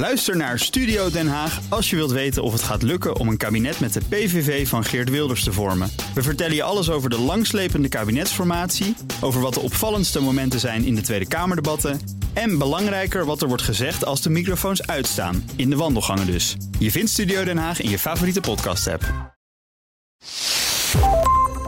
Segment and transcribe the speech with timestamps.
[0.00, 3.36] Luister naar Studio Den Haag als je wilt weten of het gaat lukken om een
[3.36, 5.90] kabinet met de PVV van Geert Wilders te vormen.
[6.14, 10.94] We vertellen je alles over de langslepende kabinetsformatie, over wat de opvallendste momenten zijn in
[10.94, 12.00] de Tweede Kamerdebatten
[12.32, 16.56] en belangrijker wat er wordt gezegd als de microfoons uitstaan, in de wandelgangen dus.
[16.78, 19.02] Je vindt Studio Den Haag in je favoriete podcast-app.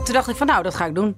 [0.05, 1.17] Toen dacht ik van nou, dat ga ik doen.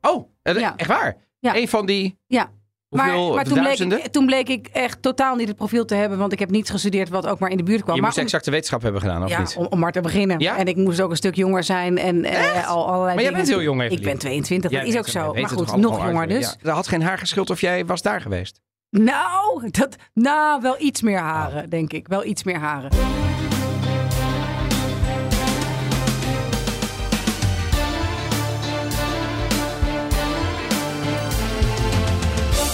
[0.00, 0.76] Oh, eh, Ja.
[0.76, 1.16] echt waar?
[1.38, 1.56] Ja.
[1.56, 2.50] Een van die Ja.
[2.98, 5.94] Hoeveel maar maar toen, bleek ik, toen bleek ik echt totaal niet het profiel te
[5.94, 7.94] hebben, want ik heb niet gestudeerd wat ook maar in de buurt kwam.
[7.94, 9.56] je maar moest exacte wetenschap hebben gedaan, of ja, niet?
[9.58, 10.38] om, om maar te beginnen.
[10.38, 10.56] Ja?
[10.56, 13.48] En ik moest ook een stuk jonger zijn en eh, al allerlei Maar jij bent
[13.48, 14.04] heel jong, Ik Evelien.
[14.04, 15.32] ben 22, Jij dat is ook zo.
[15.32, 16.56] Maar goed, nog jonger dus.
[16.62, 18.60] Er had geen haar geschild of jij was daar geweest.
[18.90, 22.08] Nou, dat, nou, wel iets meer haren, denk ik.
[22.08, 23.25] Wel iets meer haren.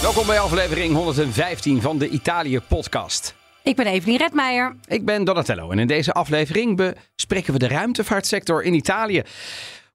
[0.03, 3.35] Welkom bij aflevering 115 van de Italië-podcast.
[3.63, 4.75] Ik ben Evelien Redmeijer.
[4.87, 9.23] Ik ben Donatello en in deze aflevering bespreken we de ruimtevaartsector in Italië.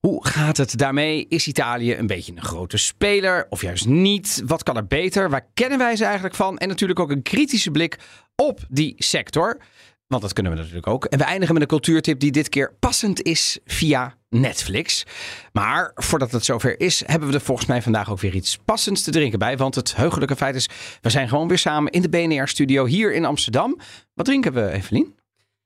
[0.01, 1.27] Hoe gaat het daarmee?
[1.29, 4.43] Is Italië een beetje een grote speler of juist niet?
[4.47, 5.31] Wat kan er beter?
[5.31, 6.59] Waar kennen wij ze eigenlijk van?
[6.59, 7.99] En natuurlijk ook een kritische blik
[8.37, 9.61] op die sector.
[10.09, 11.05] Want dat kunnen we natuurlijk ook.
[11.05, 15.05] En we eindigen met een cultuurtip die dit keer passend is via Netflix.
[15.53, 19.03] Maar voordat het zover is, hebben we er volgens mij vandaag ook weer iets passends
[19.03, 19.57] te drinken bij.
[19.57, 20.69] Want het heugelijke feit is,
[21.01, 23.79] we zijn gewoon weer samen in de BNR-studio hier in Amsterdam.
[24.15, 25.17] Wat drinken we, Evelien?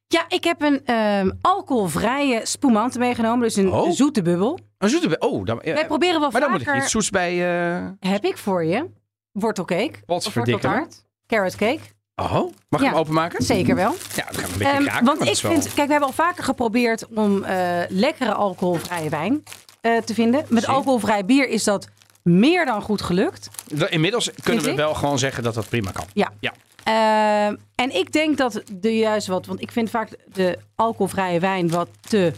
[0.06, 3.90] Ja, ik heb een ehm, alcoholvrije spumante meegenomen, dus een Oh.
[3.90, 4.58] zoete bubbel.
[4.78, 5.18] Een zoete...
[5.18, 6.76] Oh, dan, Wij proberen wel maar dan moet vaker...
[6.76, 7.32] ik iets zoets bij...
[7.78, 8.90] eh, Heb ik voor je
[9.32, 9.92] wortelcake.
[10.06, 11.04] Worteltaart.
[11.26, 11.80] Carrot cake.
[12.24, 12.92] Oh, mag ik Ja.
[12.92, 13.44] hem openmaken?
[13.44, 13.94] Zeker wel.
[14.14, 15.04] Ja, dan gaan we een beetje kraken.
[15.04, 19.08] want ik dat wel- vind, kijk, we hebben al vaker geprobeerd om eh, lekkere alcoholvrije
[19.08, 19.42] wijn
[19.80, 20.44] eh, te vinden.
[20.48, 21.88] Met alcoholvrij bier is dat
[22.22, 23.48] meer dan goed gelukt.
[23.88, 26.04] Inmiddels kunnen we wel gewoon zeggen dat dat prima kan.
[26.14, 26.32] Ja.
[26.40, 26.52] Ja.
[26.84, 31.70] Ehm, en ik denk dat de juist wat, want ik vind vaak de alcoholvrije wijn
[31.70, 32.32] wat te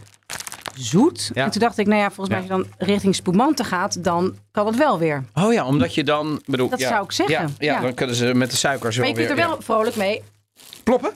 [0.77, 1.31] zoet.
[1.35, 1.45] Ja.
[1.45, 4.37] En toen dacht ik, nou ja, volgens mij als je dan richting spumante gaat, dan
[4.51, 5.25] kan het wel weer.
[5.35, 6.43] Oh ja, omdat je dan...
[6.47, 7.55] Bedoel, Dat zou ik zeggen.
[7.59, 10.23] Ja, dan kunnen ze met de suiker zo Maar je kunt er wel vrolijk mee.
[10.83, 11.13] Ploppen?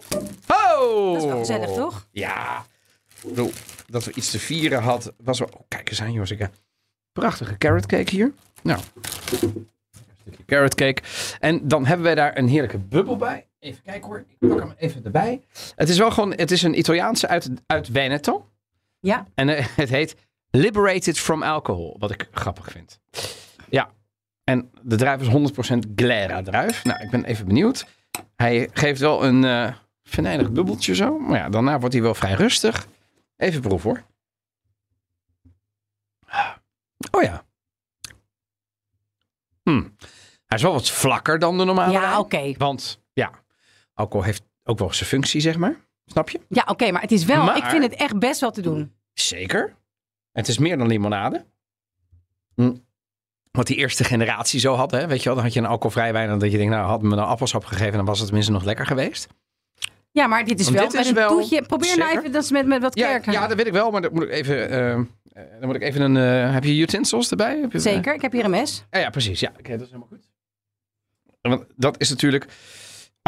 [0.46, 1.12] Oh!
[1.12, 2.06] Dat is wel gezellig, toch?
[2.10, 2.66] Ja.
[3.22, 3.52] Ik bedoel,
[3.86, 5.48] dat we iets te vieren had, was wel...
[5.52, 6.50] Oh, kijk eens aan, heb
[7.12, 8.32] prachtige carrot cake hier.
[8.62, 9.68] Nou, een
[10.20, 11.02] stukje carrot cake.
[11.40, 13.46] En dan hebben wij daar een heerlijke bubbel bij.
[13.58, 14.24] Even kijken hoor.
[14.38, 15.40] Ik pak hem even erbij.
[15.76, 16.32] Het is wel gewoon...
[16.32, 18.46] Het is een Italiaanse uit, uit Veneto.
[19.00, 19.26] Ja.
[19.34, 20.16] En eh, het heet
[20.50, 21.96] Liberated from Alcohol.
[21.98, 23.00] Wat ik grappig vind.
[23.68, 23.90] Ja.
[24.44, 25.52] En de druif is
[25.86, 26.84] 100% Glera druif.
[26.84, 27.86] Nou, ik ben even benieuwd.
[28.36, 29.72] Hij geeft wel een eh
[30.02, 31.18] venijnig bubbeltje zo.
[31.18, 32.86] Maar ja, daarna wordt hij wel vrij rustig.
[33.36, 34.02] Even proef hoor.
[37.10, 37.44] Oh ja.
[39.62, 39.82] Hm.
[40.46, 42.54] Hij is wel wat vlakker dan de normale Ja, oké.
[42.56, 43.30] Want ja,
[43.94, 45.76] alcohol heeft ook wel zijn functie, zeg maar.
[46.08, 46.40] Snap je?
[46.48, 48.92] Ja, oké, maar het is wel, Maar- ik vind het echt best wel te doen.
[49.12, 49.74] Zeker.
[50.32, 51.44] Het is meer dan limonade.
[52.54, 52.74] Hm.
[53.50, 55.06] Wat die eerste generatie zo had, hè?
[55.06, 55.34] weet je wel.
[55.34, 57.64] Dan had je een alcoholvrij wijn en dat je denkt, nou, had me een appelsap
[57.64, 59.26] gegeven, dan was het tenminste nog lekker geweest.
[60.10, 61.62] Ja, maar dit is Want wel dit met is een wel- toetje.
[61.62, 63.32] Probeer nou even dat met, met wat Ja, kerken.
[63.32, 65.00] ja, dat weet ik wel, maar dan moet ik even, eh, eh,
[65.32, 67.58] dan moet ik even een, eh, heb je utensils erbij?
[67.60, 68.84] Heb je, Zeker, ik heb hier een mes.
[68.90, 69.40] Ja, ja, precies.
[69.40, 70.26] Ja, oké, dat is helemaal goed.
[71.40, 72.46] Want dat is natuurlijk.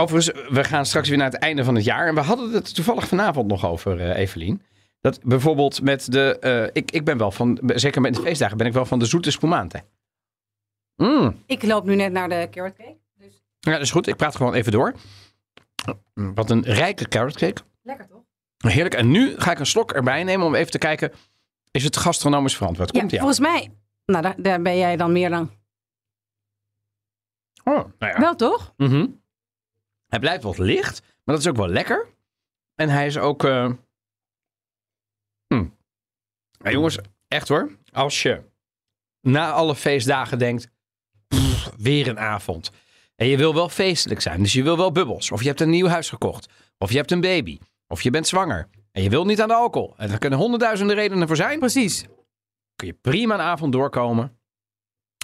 [0.01, 2.07] Overigens, we gaan straks weer naar het einde van het jaar.
[2.09, 4.63] En we hadden het toevallig vanavond nog over, eh, Evelien.
[5.01, 6.39] Dat bijvoorbeeld met de.
[6.39, 7.59] eh, ik, ik ben wel van.
[7.67, 9.83] Zeker met de feestdagen ben ik wel van de zoete spumante.
[10.97, 11.43] Mm.
[11.47, 12.97] Ik loop nu net naar de carrot cake.
[13.15, 14.07] Dus Ja, dat is goed.
[14.07, 14.95] Ik praat gewoon even door.
[16.15, 17.63] Mm, Wat een rijke carrot cake.
[17.83, 18.23] lekker toch?
[18.73, 18.95] Heerlijk.
[18.95, 21.13] En nu ga ik een slok erbij nemen om even te kijken.
[21.71, 22.91] Is het gastronomisch verantwoord?
[22.93, 23.19] Komt ja.
[23.19, 23.73] volgens mij.
[24.05, 25.51] Nou, daar, daar ben jij dan meer dan.
[27.65, 28.19] Oh, nou ja.
[28.21, 28.73] Wel toch?
[28.77, 29.07] Mhm.
[30.11, 32.07] Hij blijft wat licht, maar dat is ook wel lekker.
[32.75, 33.43] En hij is ook.
[33.43, 33.75] hm.
[36.51, 36.99] Ja, jongens,
[37.29, 37.71] echt hoor.
[37.93, 38.43] Als je
[39.21, 40.69] na alle feestdagen denkt.
[41.29, 42.71] "Pff, weer een avond.
[43.17, 44.43] En je wil wel feestelijk zijn.
[44.43, 45.31] Dus je wil wel bubbels.
[45.31, 46.49] Of je hebt een nieuw huis gekocht.
[46.79, 47.59] Of je hebt een baby.
[47.87, 48.69] Of je bent zwanger.
[48.93, 49.95] En je wilt niet aan de alcohol.
[49.97, 51.59] En daar kunnen honderdduizenden redenen voor zijn.
[51.59, 52.05] Precies.
[52.77, 54.40] Kun je prima een avond doorkomen.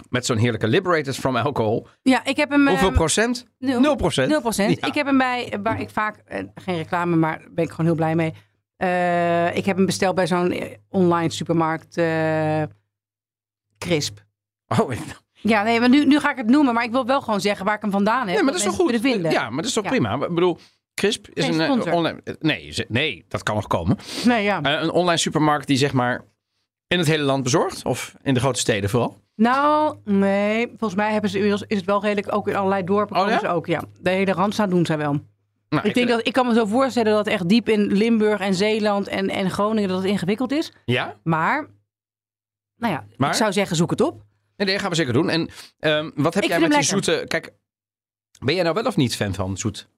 [0.09, 1.87] Met zo'n heerlijke Liberated from Alcohol.
[2.03, 2.69] Ja, ik heb hem.
[2.69, 3.47] Hoeveel ehm, procent?
[3.59, 3.81] nul.
[3.81, 4.29] Nul procent.
[4.29, 4.81] 0 procent.
[4.81, 4.87] Ja.
[4.87, 7.71] Ik heb hem bij, eh, waar ik vaak, eh, geen reclame, maar daar ben ik
[7.71, 8.33] gewoon heel blij mee.
[8.77, 10.55] Eh, ik heb hem besteld bij zo'n
[10.89, 11.97] online supermarkt.
[11.97, 12.63] eh,
[13.79, 14.25] Crisp.
[14.81, 14.93] Oh,
[15.33, 17.65] Ja, nee, maar nu, nu ga ik het noemen, maar ik wil wel gewoon zeggen
[17.65, 18.35] waar ik hem vandaan heb.
[18.35, 19.01] Nee, maar dat is toch goed?
[19.01, 19.31] vinden.
[19.31, 19.91] Ja, maar dat is toch Ja.
[19.91, 20.15] prima?
[20.15, 20.59] Ik bedoel,
[20.95, 22.21] Crisp is een online...
[22.41, 23.97] Nee, nee, dat kan nog komen.
[24.25, 24.81] Nee, ja.
[24.83, 26.25] Een online supermarkt die zeg maar
[26.89, 27.85] in het hele land bezorgt?
[27.85, 29.21] Of in de grote steden vooral?
[29.35, 30.67] Nou, nee.
[30.69, 33.21] Volgens mij hebben ze is het wel redelijk ook in allerlei dorpen.
[33.21, 33.39] Oh, ja?
[33.39, 33.83] ze ook, ja.
[34.01, 35.21] De hele Randstad doen zij wel.
[35.69, 38.55] Nou, ik, denk dat, ik kan me zo voorstellen dat echt diep in Limburg en
[38.55, 40.73] Zeeland en, en Groningen dat het ingewikkeld is.
[40.85, 41.17] Ja?
[41.23, 41.67] Maar,
[42.77, 43.31] nou ja, Maar?
[43.31, 44.23] ik zou zeggen zoek het op.
[44.57, 45.31] Nee, dat gaan we zeker doen.
[45.31, 45.49] En
[45.79, 47.25] ehm, wat heb Ik jij met die zoete...
[47.29, 47.53] Kijk,
[48.39, 49.89] ben jij nou wel of niet fan van zoet?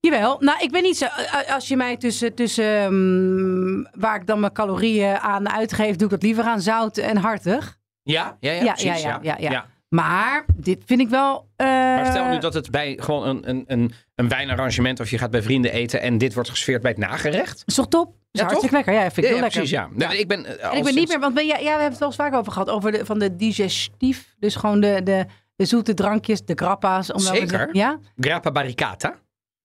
[0.00, 1.06] Jawel, nou ik ben niet zo.
[1.48, 6.10] Als je mij tussen, tussen ehm, waar ik dan mijn calorieën aan uitgeef, doe ik
[6.10, 7.76] dat liever aan zout en hartig.
[8.02, 9.66] Ja, ja, ja, Ja, precies, ja, ja, ja.
[9.88, 11.48] Maar dit vind ik wel.
[11.56, 15.18] eh, Maar stel nu dat het bij gewoon een, een, een, een wijnarrangement of je
[15.18, 17.62] gaat bij vrienden eten en dit wordt gesfeerd bij het nagerecht.
[17.66, 18.14] Is toch top?
[18.32, 18.92] Is Ja, hartstikke lekker.
[18.94, 19.50] Ja, vind ik heel lekker.
[19.50, 20.10] precies, ja.
[20.10, 21.88] Ik ben, eh, En ik al ben niet meer, want ben jij, ja, we hebben
[21.90, 24.34] het wel eens vaak over gehad, over de, van de digestief.
[24.38, 27.12] Dus gewoon de, de, de zoete drankjes, de grappa's.
[27.12, 27.66] Om Zeker.
[27.66, 29.14] Te, ja, Grappa barricata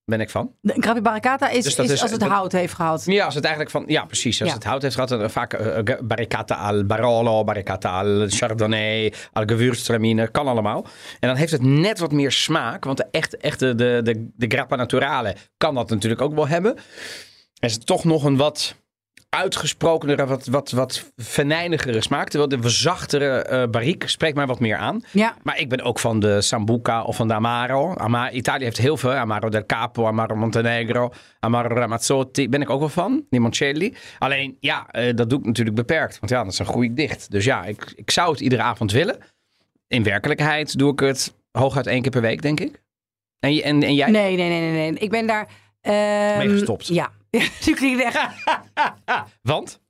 [0.05, 0.55] ben ik van.
[0.61, 3.03] de grappi barricata is, Dus is, is- als het dat- hout heeft gehad.
[3.05, 3.83] Ja, als het eigenlijk van...
[3.87, 4.39] Ja, precies.
[4.41, 4.55] Als Ja.
[4.55, 10.31] het hout heeft gehad, dan vaak eh, barricata al Barolo, barricata al Chardonnay, al Gewürztraminer,
[10.31, 10.85] kan allemaal.
[11.19, 14.45] En dan heeft het net wat meer smaak, want de echte, echte de, de, de
[14.47, 16.75] Grappa Naturale kan dat natuurlijk ook wel hebben.
[17.59, 18.75] Er is toch nog een wat
[19.33, 22.29] uitgesprokenere, wat, wat, wat venijnigere smaak.
[22.29, 25.03] Terwijl de zachtere barrique spreekt mij wat meer aan.
[25.11, 27.93] Ja, Maar ik ben ook van de Sambuca of van de Amaro.
[27.93, 29.11] Ama Italië heeft heel veel.
[29.11, 32.49] Amaro del Capo, Amaro Montenegro, Amaro Ramazzotti.
[32.49, 33.95] Ben ik ook wel van, Limoncelli.
[34.19, 36.19] Alleen, ja, eh, dat doe ik natuurlijk beperkt.
[36.19, 37.31] Want ja, dat is een groei dicht.
[37.31, 39.17] Dus ja, ik, ik zou het iedere avond willen.
[39.87, 42.81] In werkelijkheid doe ik het hooguit één keer per week, denk ik.
[43.39, 44.09] En, en jij?
[44.11, 44.99] nee, nee, nee, nee, nee.
[44.99, 45.47] Ik ben daar.
[45.81, 46.87] ehm, Mee gestopt.
[46.87, 47.11] Ja.
[47.59, 48.29] Klinkt het echt.
[49.41, 49.81] Want?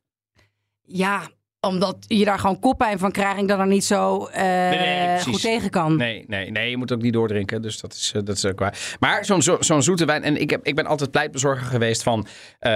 [0.81, 1.27] Ja,
[1.67, 5.19] omdat je daar gewoon koppijn van krijgt en ik dan er niet zo eh, nee,
[5.19, 5.95] goed tegen kan.
[5.95, 7.61] Nee, nee, nee, je moet ook niet doordrinken.
[7.61, 8.95] Dus dat is, eh, dat is ook waar.
[8.99, 10.23] Maar zo'n zo, zo'n zoete wijn.
[10.23, 12.27] En ik, heb, ik ben altijd pleitbezorger geweest van
[12.59, 12.71] eh,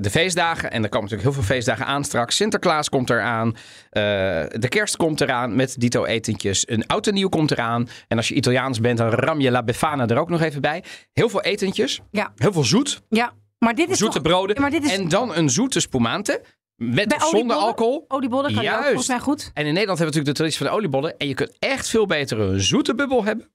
[0.00, 0.70] de feestdagen.
[0.70, 2.36] En er komen natuurlijk heel veel feestdagen aan straks.
[2.36, 3.56] Sinterklaas komt eraan.
[3.90, 6.68] de kerst komt eraan met dito etentjes.
[6.68, 7.88] Een oud en nieuw komt eraan.
[8.08, 10.84] En als je Italiaans bent, dan ram je La Befana er ook nog even bij.
[11.12, 12.00] Heel veel etentjes.
[12.10, 12.32] Ja.
[12.36, 13.02] Heel veel zoet.
[13.08, 14.22] Ja, maar dit is Zoete toch...
[14.22, 14.60] broden.
[14.60, 16.42] Maar dit is En dan een zoete spumante.
[16.76, 18.04] Met bij of zonder alcohol.
[18.08, 18.86] Oliebollen kan Juist.
[18.86, 19.50] volgens mij goed.
[19.54, 21.16] En in Nederland hebben we natuurlijk de traditie van de oliebollen.
[21.18, 23.50] En je kunt echt veel beter een zoete bubbel hebben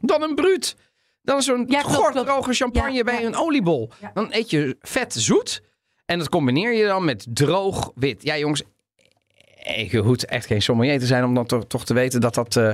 [0.00, 0.76] dan een bruut.
[1.22, 2.56] Dan zo'n Ja, klopt.
[2.56, 3.26] champagne Ja, bij ja.
[3.26, 3.90] een oliebol.
[4.14, 5.62] Dan eet je vet zoet.
[6.04, 8.22] En dat combineer je dan met droog wit.
[8.22, 8.62] Ja, jongens.
[9.62, 12.34] Eh, Je hoeft echt geen sommelier te zijn om dan toch, toch te weten dat
[12.34, 12.70] dat, eh,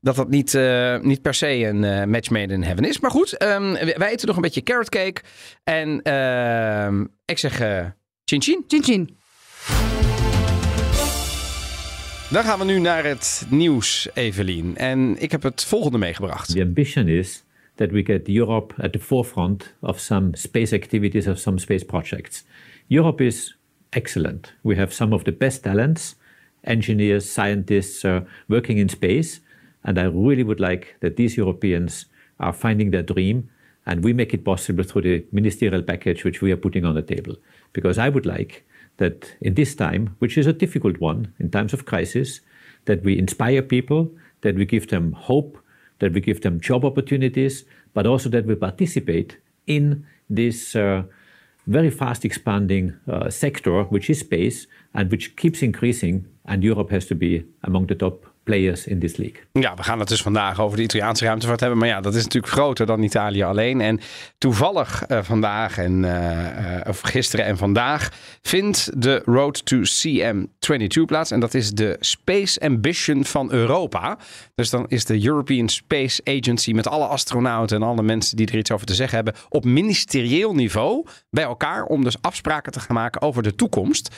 [0.00, 3.00] dat, dat niet, eh, niet per se een eh, match made in heaven is.
[3.00, 5.20] Maar goed, ehm, wij eten nog een beetje carrot cake.
[5.64, 7.86] En ehm, ik zeg eh
[8.24, 8.64] chin chin.
[8.66, 9.18] Chin chin.
[12.30, 14.76] Dan gaan we nu naar het nieuws, Evelien.
[14.76, 16.52] En ik heb het volgende meegebracht.
[16.52, 17.44] The ambition is
[17.74, 22.44] that we get Europe at the forefront of some space activities, of some space projects.
[22.88, 24.54] Europe is excellent.
[24.62, 26.16] We have some of the best talents,
[26.64, 29.40] engineers, scientists uh, working in space.
[29.84, 32.06] And I really would like that these Europeans
[32.38, 33.48] are finding their dream
[33.86, 37.02] and we make it possible through the ministerial package which we are putting on the
[37.02, 37.36] table.
[37.72, 38.64] Because I would like
[38.98, 42.40] that in this time, which is a difficult one in times of crisis,
[42.84, 44.10] that we inspire people,
[44.42, 45.58] that we give them hope,
[45.98, 47.64] that we give them job opportunities,
[47.94, 51.02] but also that we participate in this uh,
[51.66, 56.26] very fast expanding uh, sector, which is space, and which keeps increasing.
[56.44, 59.40] And Europe has to be among the top players in this league.
[59.52, 61.78] Ja, we gaan het dus vandaag over de Italiaanse ruimtevaart hebben.
[61.78, 63.80] Maar ja, dat is natuurlijk groter dan Italië alleen.
[63.80, 64.00] En
[64.38, 68.10] toevallig eh, vandaag en eh, eh, of gisteren en vandaag
[68.42, 71.30] vindt de Road to CM22 plaats.
[71.30, 74.18] En dat is de Space Ambition van Europa.
[74.54, 78.58] Dus dan is de European Space Agency met alle astronauten en alle mensen die er
[78.58, 82.96] iets over te zeggen hebben op ministerieel niveau bij elkaar om dus afspraken te gaan
[82.96, 84.16] maken over de toekomst.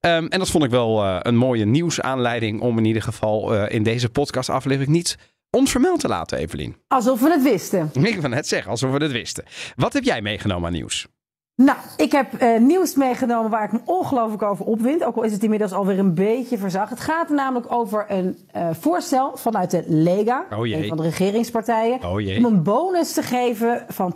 [0.00, 4.08] Ehm, en dat vond ik wel een mooie nieuwsaanleiding om in ieder geval in deze
[4.08, 5.16] podcastaflevering niet
[5.50, 6.76] onvermeld te laten, Evelien.
[6.88, 7.90] Alsof we het wisten.
[8.02, 9.44] Ik wil net zeggen, alsof we het wisten.
[9.76, 11.08] Wat heb jij meegenomen aan nieuws?
[11.56, 15.04] Nou, ik heb eh, nieuws meegenomen waar ik me ongelooflijk over opwind.
[15.04, 16.90] Ook al is het inmiddels alweer een beetje verzacht.
[16.90, 22.04] Het gaat namelijk over een eh, voorstel vanuit de Lega, Oh een van de regeringspartijen,
[22.04, 24.14] Oh om een bonus te geven van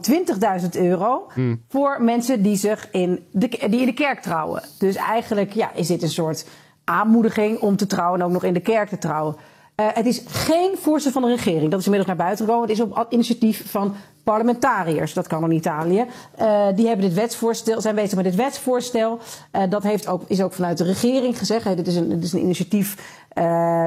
[0.63, 1.65] 20.000 euro Hmm.
[1.69, 4.63] voor mensen die zich in de, die in de kerk trouwen.
[4.79, 6.47] Dus eigenlijk ja, is dit een soort
[6.85, 9.37] aanmoediging om te trouwen en ook nog in de kerk te trouwen.
[9.75, 11.71] Eh, het is geen voorstel van de regering.
[11.71, 12.69] Dat is inmiddels naar buiten gekomen.
[12.69, 15.13] Het is op initiatief van parlementariërs.
[15.13, 16.07] Dat kan in Italië.
[16.37, 19.19] Eh, die hebben dit wetsvoorstel, zijn bezig met dit wetsvoorstel.
[19.51, 21.65] Eh, dat heeft ook, is ook vanuit de regering gezegd.
[21.65, 23.21] Hey, dit, is een, dit is een initiatief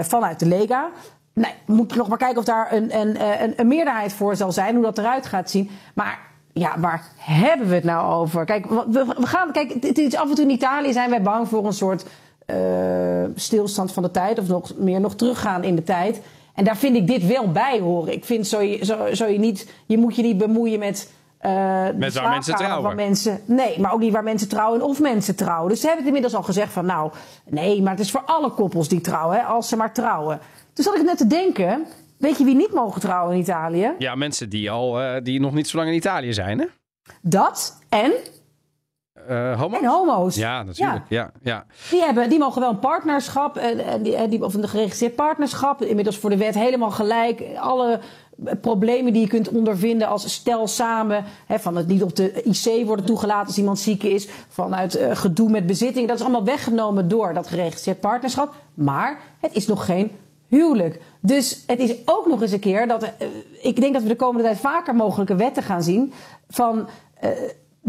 [0.01, 0.89] vanuit de Lega.
[1.33, 4.51] Nee, we moeten nog maar kijken of daar een, een, een, een meerderheid voor zal
[4.51, 4.75] zijn.
[4.75, 5.69] Hoe dat eruit gaat zien.
[5.93, 6.19] Maar
[6.53, 8.45] ja, waar hebben we het nou over?
[8.45, 9.73] Kijk, we, we gaan, kijk
[10.15, 12.05] af en toe in Italië zijn wij bang voor een soort
[13.35, 14.39] stilstand van de tijd.
[14.39, 16.21] Of nog meer nog teruggaan in de tijd.
[16.53, 18.13] En daar vind ik dit wel bij horen.
[18.13, 21.87] Ik vind zo je, zo, zo je niet, je moet je niet bemoeien met Uh,
[21.95, 22.83] Met waar mensen trouwen.
[22.83, 25.69] Waar mensen, nee, maar ook niet waar mensen trouwen of mensen trouwen.
[25.69, 27.11] Dus ze hebben het inmiddels al gezegd van nou,
[27.45, 30.39] nee, maar het is voor alle koppels die trouwen, hè, als ze maar trouwen.
[30.73, 31.85] Toen zat ik net te denken,
[32.17, 33.91] weet je wie niet mogen trouwen in Italië?
[33.97, 36.65] Ja, mensen die, al, uh, die nog niet zo lang in Italië zijn, hè?
[37.21, 38.11] Dat en
[39.29, 39.79] uh, homo's?
[39.79, 40.35] En homo's.
[40.35, 41.05] Ja, natuurlijk.
[41.09, 41.31] Ja.
[41.41, 45.81] Ja, Die, hebben, die mogen wel een partnerschap, en die, die, of een geregistreerd partnerschap.
[45.81, 47.43] Inmiddels voor de wet helemaal gelijk.
[47.59, 47.99] Alle
[48.61, 51.23] problemen die je kunt ondervinden als stel samen.
[51.45, 54.27] Hè, van het niet op de IC worden toegelaten als iemand ziek is.
[54.47, 56.07] Vanuit uh, gedoe met bezitting.
[56.07, 58.53] Dat is allemaal weggenomen door dat geregistreerd partnerschap.
[58.73, 60.11] Maar het is nog geen
[60.47, 61.01] huwelijk.
[61.19, 63.03] Dus het is ook nog eens een keer dat.
[63.03, 63.09] Uh,
[63.61, 66.13] ik denk dat we de komende tijd vaker mogelijke wetten gaan zien.
[66.49, 66.87] Van.
[67.23, 67.29] Uh,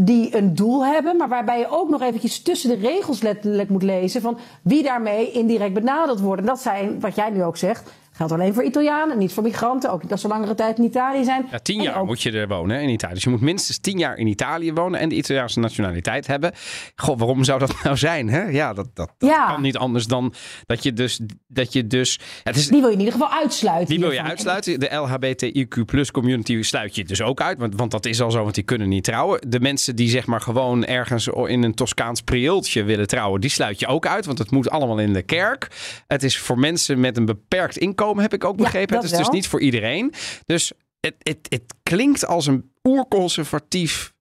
[0.01, 3.83] die een doel hebben, maar waarbij je ook nog eventjes tussen de regels letterlijk moet
[3.83, 6.45] lezen van wie daarmee indirect benadeeld worden.
[6.45, 9.93] Dat zijn, wat jij nu ook zegt, Geldt alleen voor Italianen, niet voor migranten.
[9.93, 11.47] Ook niet als ze langere tijd in Italië zijn.
[11.51, 13.15] Ja, tien jaar moet je er wonen in Italië.
[13.15, 16.53] Dus je moet minstens tien jaar in Italië wonen en de Italiaanse nationaliteit hebben.
[16.97, 18.29] God, waarom zou dat nou zijn?
[18.29, 18.43] Hè?
[18.43, 19.47] Ja, dat, dat, dat ja.
[19.47, 20.35] kan niet anders dan
[20.67, 21.21] dat je dus.
[21.47, 23.89] Dat je dus het is, die wil je in ieder geval uitsluiten.
[23.89, 24.81] Die wil je uitsluiten.
[24.81, 27.59] De LHBTIQ community sluit je dus ook uit.
[27.59, 29.51] Want, want dat is al zo, want die kunnen niet trouwen.
[29.51, 33.81] De mensen die zeg maar gewoon ergens in een Toscaans prieeltje willen trouwen, die sluit
[33.81, 34.27] je ook uit.
[34.27, 35.69] Want het moet allemaal in de kerk.
[36.07, 38.97] Het is voor mensen met een beperkt inkomen heb ik ook begrepen.
[38.97, 40.13] het is dus niet voor iedereen.
[40.45, 44.13] Dus het, het, het klinkt als een oerconservatief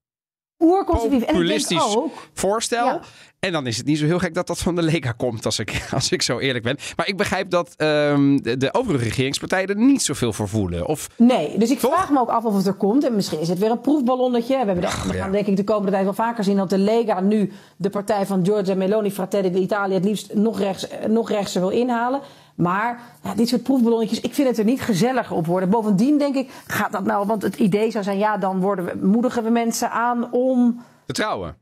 [0.60, 1.26] oerconservatief.
[1.26, 3.00] Populistisch ook, voorstel.
[3.40, 5.60] En dan is het niet zo heel gek dat dat van de Lega komt, als
[5.60, 6.78] ik, als ik zo eerlijk ben.
[6.96, 10.86] Maar ik begrijp dat um, de, de, overige regeringspartijen er niet zoveel voor voelen.
[10.86, 13.06] Of, nee, dus ik vraag me ook af of het er komt.
[13.06, 14.48] En misschien is het weer een proefballonnetje.
[14.48, 16.78] We, hebben de, we gaan denk ik de komende tijd wel vaker zien dat de
[16.78, 21.62] Lega nu de partij van Giorgia Meloni, Fratelli d'Italia, het liefst nog, rechts, nog rechtser
[21.62, 22.22] wil inhalen.
[22.58, 25.70] Maar ja, dit soort proefballonnetjes, ik vind het er niet gezelliger op worden.
[25.70, 29.06] Bovendien denk ik, gaat dat nou, want het idee zou zijn, ja, dan worden we,
[29.08, 30.84] moedigen we mensen aan om.
[31.06, 31.56] Te trouwen.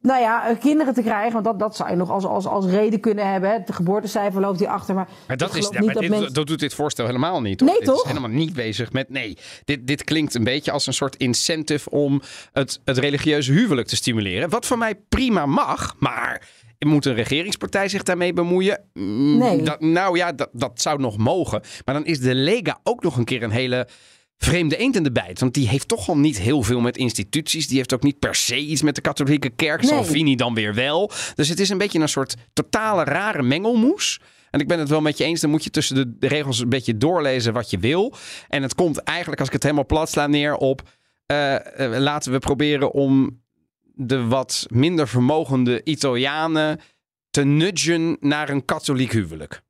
[0.00, 2.66] Nou ja, eh, kinderen te krijgen, want dat, dat zou je nog als, als, als
[2.66, 3.50] reden kunnen hebben.
[3.50, 3.58] Hè.
[3.64, 4.94] De geboortecijfer loopt die achter.
[4.94, 6.32] Maar, maar dat, is, ja, maar dit, mensen...
[6.32, 7.58] dat doet dit voorstel helemaal niet.
[7.58, 7.68] Toch?
[7.68, 8.02] Nee, dit toch?
[8.02, 9.08] is helemaal niet bezig met.
[9.08, 13.88] Nee, dit, dit klinkt een beetje als een soort incentive om het, het religieuze huwelijk
[13.88, 14.48] te stimuleren.
[14.48, 16.48] Wat voor mij prima mag, maar
[16.86, 18.84] moet een regeringspartij zich daarmee bemoeien?
[18.92, 19.62] Mm, nee.
[19.62, 21.62] Dat, nou ja, dat, dat zou nog mogen.
[21.84, 23.88] Maar dan is de Lega ook nog een keer een hele
[24.38, 25.40] vreemde eend in de bijt.
[25.40, 27.68] Want die heeft toch al niet heel veel met instituties.
[27.68, 29.80] Die heeft ook niet per se iets met de katholieke kerk.
[29.80, 29.90] Nee.
[29.90, 31.10] Salvini dan weer wel.
[31.34, 34.20] Dus het is een beetje een soort totale rare mengelmoes.
[34.50, 35.40] En ik ben het wel met je eens.
[35.40, 38.14] Dan moet je tussen de, regels een beetje doorlezen wat je wil.
[38.48, 40.82] En het komt eigenlijk, als ik het helemaal plat sla, neer op...
[41.32, 43.40] Uh, uh, laten we proberen om
[44.00, 46.80] de wat minder vermogende Italianen
[47.30, 49.60] te nudgen naar een katholiek huwelijk.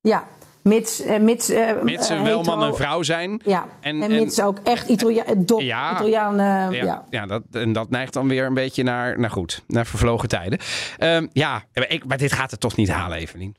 [0.00, 0.24] Ja,
[0.62, 3.40] mits, uh, mits, uh, mits ze wel man en vrouw zijn.
[3.44, 6.72] Ja, en, en mits ook echt Italia dop, ja, Italianen.
[6.72, 7.04] Ja, ja.
[7.10, 10.58] ja dat, en dat neigt dan weer een beetje naar, naar goed, naar vervlogen tijden.
[10.98, 13.56] Um, ja, ik, maar dit gaat het toch niet halen, Evelien?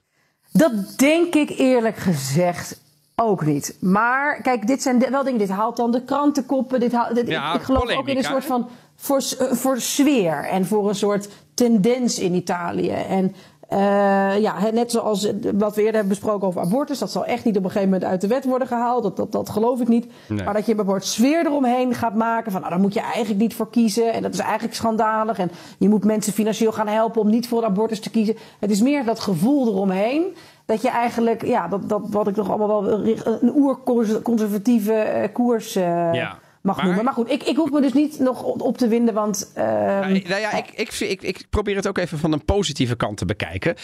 [0.51, 2.81] Dat denk ik eerlijk gezegd
[3.15, 3.77] ook niet.
[3.79, 5.39] Maar kijk, dit zijn wel dingen.
[5.39, 6.79] Dit haalt dan de krantenkoppen.
[6.79, 8.69] Dit haalt, dit, ja, ik, ik geloof ook in een soort van
[9.05, 12.89] voor, eh, voor sfeer en voor een soort tendens in Italië.
[12.89, 13.35] En
[13.71, 17.57] uh, ja, net zoals wat we eerder hebben besproken over abortus, dat zal echt niet
[17.57, 19.03] op een gegeven moment uit de wet worden gehaald.
[19.03, 20.07] Dat, dat, dat geloof ik niet.
[20.27, 23.53] Maar dat je bijvoorbeeld sfeer eromheen gaat maken van, nou, daar moet je eigenlijk niet
[23.53, 24.13] voor kiezen.
[24.13, 25.39] En dat is eigenlijk schandalig.
[25.39, 28.35] En je moet mensen financieel gaan helpen om niet voor abortus te kiezen.
[28.59, 30.35] Het is meer dat gevoel eromheen.
[30.65, 32.99] Dat je eigenlijk, ja, dat, dat wat ik toch allemaal wel
[33.41, 35.75] een oerconservatieve uh, koers.
[35.75, 37.03] Uh, ja mag maar, noemen.
[37.03, 39.51] Maar goed, ik, ik hoef me dus niet nog op te winden, want...
[39.57, 43.17] Uh, nou, ja, ik, ik, ik, ik, probeer het ook even van een positieve kant
[43.17, 43.75] te bekijken.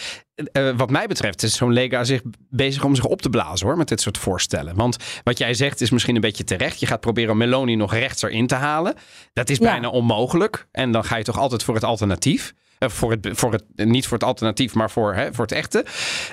[0.52, 3.76] Uh, wat mij betreft is zo'n Lega zich bezig om zich op te blazen hoor,
[3.76, 4.74] met dit soort voorstellen.
[4.74, 6.80] Want wat jij zegt is misschien een beetje terecht.
[6.80, 8.94] Je gaat proberen Meloni nog rechts erin te halen.
[9.32, 10.66] Dat is bijna onmogelijk.
[10.70, 12.54] En dan ga je toch altijd voor het alternatief.
[12.78, 15.84] Uh, voor het, voor het, niet voor het alternatief, maar voor, hè, voor het echte.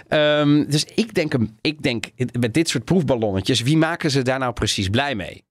[0.10, 2.06] Um, dus ik denk, ik denk
[2.40, 5.48] met dit soort proefballonnetjes, wie maken ze daar nou precies blij mee?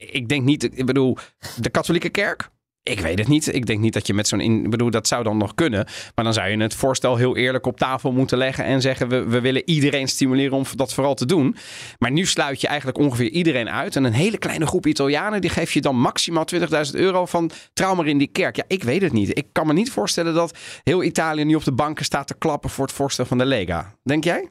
[0.00, 1.16] Ik denk niet, ik bedoel,
[1.60, 2.50] de katholieke kerk.
[2.82, 3.54] Ik weet het niet.
[3.54, 4.40] Ik denk niet dat je met zo'n.
[4.40, 5.86] Ik bedoel, dat zou dan nog kunnen.
[6.14, 8.64] Maar dan zou je het voorstel heel eerlijk op tafel moeten leggen.
[8.64, 11.56] En zeggen: we, we willen iedereen stimuleren om dat vooral te doen.
[11.98, 13.96] Maar nu sluit je eigenlijk ongeveer iedereen uit.
[13.96, 15.40] En een hele kleine groep Italianen.
[15.40, 17.50] die geef je dan maximaal 20.000 euro van.
[17.72, 18.56] trouw maar in die kerk.
[18.56, 19.38] Ja, ik weet het niet.
[19.38, 22.70] Ik kan me niet voorstellen dat heel Italië nu op de banken staat te klappen.
[22.70, 23.94] voor het voorstel van de Lega.
[24.02, 24.48] Denk jij?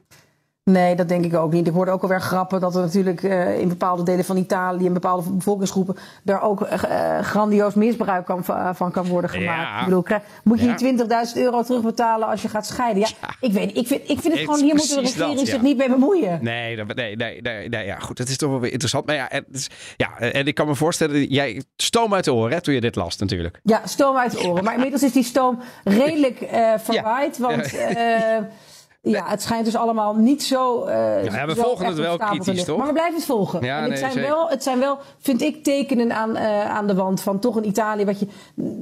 [0.70, 1.66] Nee, dat denk ik ook niet.
[1.66, 4.92] Ik hoorde ook alweer grappen dat er natuurlijk uh, in bepaalde delen van Italië, in
[4.92, 9.68] bepaalde bevolkingsgroepen, daar ook uh, grandioos misbruik kan, van kan worden gemaakt.
[9.68, 9.78] Ja.
[9.78, 10.04] Ik bedoel,
[10.44, 10.76] moet je ja.
[10.76, 13.00] die 20.000 euro terugbetalen als je gaat scheiden?
[13.02, 13.08] Ja,
[13.40, 15.76] ik weet Ik vind, ik vind het, gewoon, hier moet de regering dat, zich niet
[15.76, 16.38] mee bemoeien.
[16.42, 18.18] Nee, dat, nee, nee, nee, nee, ja, goed.
[18.18, 19.06] Het is toch wel weer interessant.
[19.06, 22.52] Maar ja, het is, ja, en ik kan me voorstellen, jij stoom uit de oren
[22.52, 23.60] hè, toen je dit las natuurlijk.
[23.62, 24.64] Ja, stoom uit de oren.
[24.64, 27.74] Maar inmiddels is die stoom redelijk uh, verwaaid, want...
[29.02, 30.86] Ja, het schijnt dus allemaal niet zo.
[30.86, 32.78] Uh, ja, we volgen het wel kritisch, toch?
[32.78, 33.64] Maar we blijven het volgen.
[33.64, 36.94] Ja, en het, zijn wel, het zijn wel, vind ik, tekenen aan, uh, aan de
[36.94, 38.04] wand van toch een Italië.
[38.04, 38.26] wat je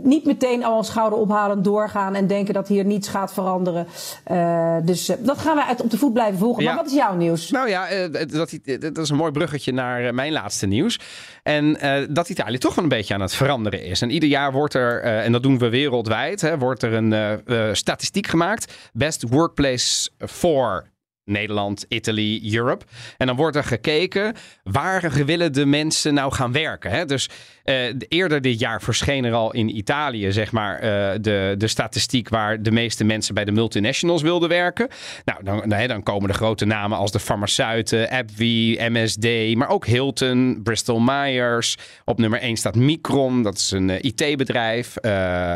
[0.02, 3.87] niet meteen al schouder ophalen, doorgaan en denken dat hier niets gaat veranderen.
[4.30, 6.64] Uh, dus dat gaan we uit op de voet blijven volgen.
[6.64, 7.50] Maar wat is jouw nieuws?
[7.50, 11.00] Nou ja, dat, dat is een mooi bruggetje naar mijn laatste nieuws.
[11.48, 11.78] En
[12.10, 14.02] dat Italië toch wel een beetje aan het veranderen is.
[14.02, 18.26] En ieder jaar wordt er, en dat doen we wereldwijd, hè, wordt er een statistiek
[18.26, 18.90] gemaakt.
[18.92, 20.86] Best Workplace voor
[21.24, 22.84] Nederland, Italy, Europe.
[23.16, 26.90] En dan wordt er gekeken waar willen de mensen nou gaan werken.
[26.90, 27.04] Hè?
[27.04, 27.28] Dus
[27.68, 27.75] uh,
[28.08, 32.62] eerder dit jaar verscheen er al in Italië, zeg maar, uh, de, de statistiek waar
[32.62, 34.88] de meeste mensen bij de multinationals wilden werken.
[35.25, 40.60] Nou, dan, dan komen de grote namen als de farmaceuten, AbbVie, MSD, maar ook Hilton,
[40.62, 41.76] Bristol Myers.
[42.04, 44.98] Op nummer 1 staat Micron, dat is een uh, IT-bedrijf.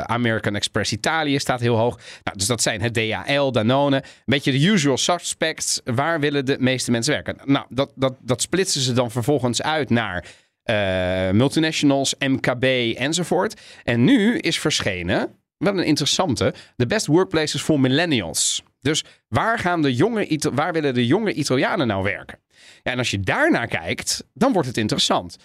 [0.03, 1.99] American Express Italië staat heel hoog.
[2.23, 3.97] Nou, dus dat zijn het DHL, Danone.
[3.97, 5.81] Een beetje de usual suspects.
[5.85, 7.37] Waar willen de meeste mensen werken?
[7.45, 10.25] Nou, dat, dat, dat splitsen ze dan vervolgens uit naar
[10.65, 12.65] uh, multinationals, MKB
[12.97, 13.61] enzovoort.
[13.85, 18.63] En nu is verschenen, wel een interessante, de best workplaces voor millennials.
[18.81, 22.39] Dus waar, gaan de jonge, waar willen de jonge Italianen nou werken?
[22.83, 25.37] Ja, en als je daarnaar kijkt, dan wordt het interessant.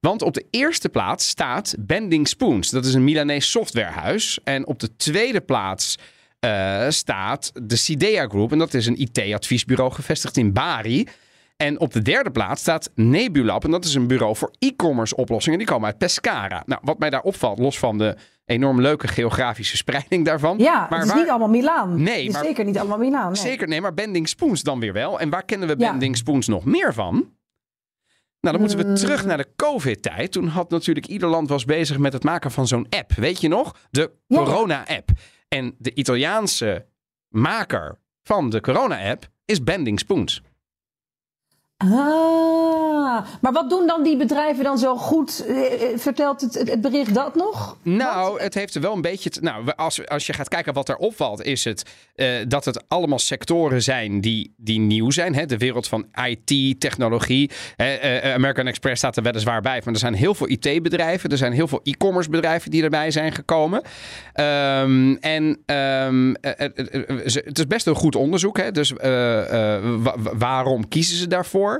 [0.00, 2.70] Want op de eerste plaats staat Bending Spoons.
[2.70, 4.38] Dat is een Milanese softwarehuis.
[4.44, 5.98] En op de tweede plaats
[6.40, 8.52] uh, staat de Sidea Group.
[8.52, 11.08] En dat is een IT-adviesbureau gevestigd in Bari.
[11.56, 13.64] En op de derde plaats staat Nebulab.
[13.64, 15.58] En dat is een bureau voor e-commerce oplossingen.
[15.58, 16.62] Die komen uit Pescara.
[16.66, 20.58] Nou, wat mij daar opvalt, los van de enorm leuke geografische spreiding daarvan.
[20.58, 22.02] Ja, maar het is niet allemaal Milaan.
[22.02, 23.32] Nee, maar, zeker niet allemaal Milaan.
[23.32, 23.40] Nee.
[23.40, 25.20] Zeker, nee, maar Bending Spoons dan weer wel.
[25.20, 27.32] En waar kennen we Bending Spoons nog meer van?
[28.40, 28.94] Nou, dan moeten we mm.
[28.94, 30.32] terug naar de COVID-tijd.
[30.32, 33.12] Toen had natuurlijk ieder land was bezig met het maken van zo'n app.
[33.12, 33.76] Weet je nog?
[33.90, 35.10] De corona-app.
[35.48, 36.86] En de Italiaanse
[37.28, 40.42] maker van de corona-app is Bending Spoons.
[41.76, 45.46] Ah, maar wat doen dan die bedrijven dan zo goed?
[45.46, 47.78] Eh, eh, vertelt het, het bericht dat nog?
[47.82, 49.30] Nou, het heeft wel een beetje.
[49.40, 51.82] nou, als, als je gaat kijken wat er opvalt, is het
[52.16, 55.34] uh, dat het allemaal sectoren zijn die, die nieuw zijn.
[55.34, 55.46] Hè?
[55.46, 57.50] De wereld van IT, technologie.
[57.76, 61.30] Uh, American Express staat er weliswaar bij, maar er zijn heel veel IT-bedrijven.
[61.30, 63.82] Er zijn heel veel e-commerce bedrijven die erbij zijn gekomen.
[64.34, 68.56] Um, en um, het is best een goed onderzoek.
[68.58, 68.70] Hè?
[68.70, 68.92] Dus
[70.38, 71.73] waarom kiezen ze daarvoor?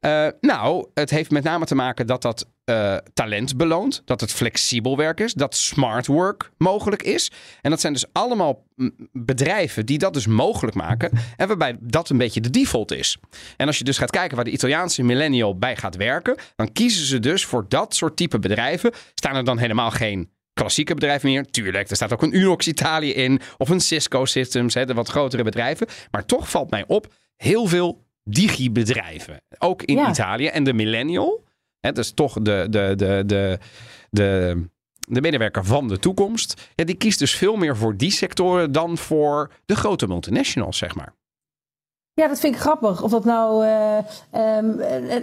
[0.00, 4.32] Uh, nou, het heeft met name te maken dat dat uh, talent beloont, dat het
[4.32, 7.30] flexibel werk is, dat smart work mogelijk is.
[7.60, 8.66] En dat zijn dus allemaal
[9.12, 13.18] bedrijven die dat dus mogelijk maken en waarbij dat een beetje de default is.
[13.56, 17.06] En als je dus gaat kijken waar de Italiaanse millennial bij gaat werken, dan kiezen
[17.06, 18.92] ze dus voor dat soort type bedrijven.
[19.14, 21.44] Staan er dan helemaal geen klassieke bedrijven meer.
[21.44, 25.08] Tuurlijk, er staat ook een Unox Italië in of een Cisco Systems, hè, de wat
[25.08, 25.86] grotere bedrijven.
[26.10, 29.40] Maar toch valt mij op heel veel digibedrijven.
[29.58, 30.46] Ook in Italië.
[30.46, 31.44] En de millennial,
[31.80, 33.58] hè, dus toch de, de, de, de,
[34.10, 34.62] de,
[35.08, 38.98] de medewerker van de toekomst, ja, die kiest dus veel meer voor die sectoren dan
[38.98, 41.14] voor de grote multinationals, zeg maar.
[42.16, 43.02] Ja, dat vind ik grappig.
[43.02, 43.96] Of dat nou, uh,
[44.56, 44.76] um,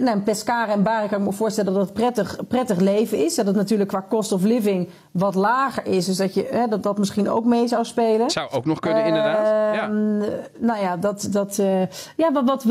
[0.04, 3.34] nou Pescara en Bari kan ik me voorstellen dat het prettig, prettig leven is.
[3.34, 6.06] Dat het natuurlijk qua cost of living wat lager is.
[6.06, 8.30] Dus dat je, hè, dat, dat misschien ook mee zou spelen.
[8.30, 9.46] Zou ook nog kunnen, inderdaad.
[9.74, 9.82] Ja.
[9.82, 10.18] Ehm,
[10.58, 11.80] nou ja, dat, dat, uh,
[12.16, 12.64] ja, wat, wat,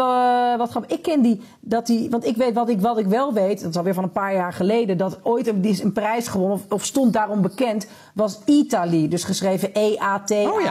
[0.58, 0.98] wat, grappig.
[0.98, 3.70] Ik ken die, dat die, want ik weet wat ik, wat ik wel weet, dat
[3.70, 6.72] is alweer van een paar jaar geleden, dat ooit een, die een prijs gewonnen, of,
[6.72, 9.08] of stond daarom bekend, was Italy.
[9.08, 10.62] Dus geschreven E-A-T-A-L, oh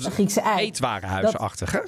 [0.00, 0.10] ja.
[0.10, 0.64] Griekse ei.
[0.64, 1.78] Eetwarenhuisachtig, hè?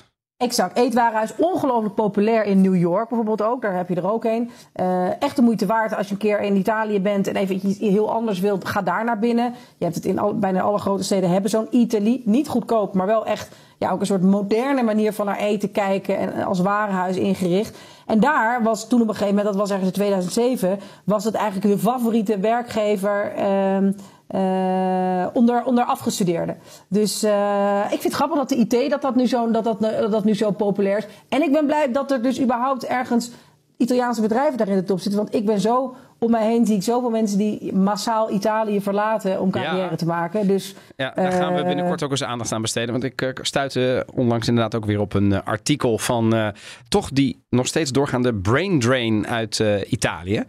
[0.41, 0.77] Exact.
[0.77, 3.63] Eetwarenhuis, ongelooflijk populair in New York bijvoorbeeld ook.
[3.63, 4.51] Daar heb je er ook een.
[4.81, 7.79] Uh, echt de moeite waard als je een keer in Italië bent en even iets
[7.79, 8.65] heel anders wilt.
[8.65, 9.55] Ga daar naar binnen.
[9.79, 12.23] Je hebt het in al, bijna alle grote steden hebben zo'n Italy.
[12.25, 13.49] Niet goedkoop, maar wel echt
[13.79, 17.79] ja, ook een soort moderne manier van naar eten kijken en als warenhuis ingericht.
[18.07, 21.35] En daar was toen op een gegeven moment, dat was ergens in 2007, was het
[21.35, 23.33] eigenlijk de favoriete werkgever.
[23.39, 23.89] Uh,
[24.35, 26.57] uh, onder, onder afgestudeerden.
[26.89, 29.81] Dus uh, ik vind het grappig dat de IT dat dat, nu zo, dat, dat,
[30.11, 31.07] dat nu zo populair is.
[31.29, 33.31] En ik ben blij dat er dus überhaupt ergens
[33.77, 35.21] Italiaanse bedrijven daar in de top zitten.
[35.21, 39.41] Want ik ben zo om mij heen zie ik zoveel mensen die massaal Italië verlaten
[39.41, 39.97] om carrière Ja.
[39.97, 40.47] te maken.
[40.47, 42.91] Dus Ja, daar gaan we Eh, binnenkort ook eens aandacht aan besteden.
[42.91, 46.49] Want ik uh, stuitte onlangs inderdaad ook weer op een eh, artikel van eh,
[46.89, 50.45] toch die nog steeds doorgaande brain drain uit eh, Italië.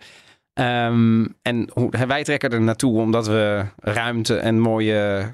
[0.62, 5.32] Ehm, en hoe, wij trekken er naartoe omdat we ruimte en mooie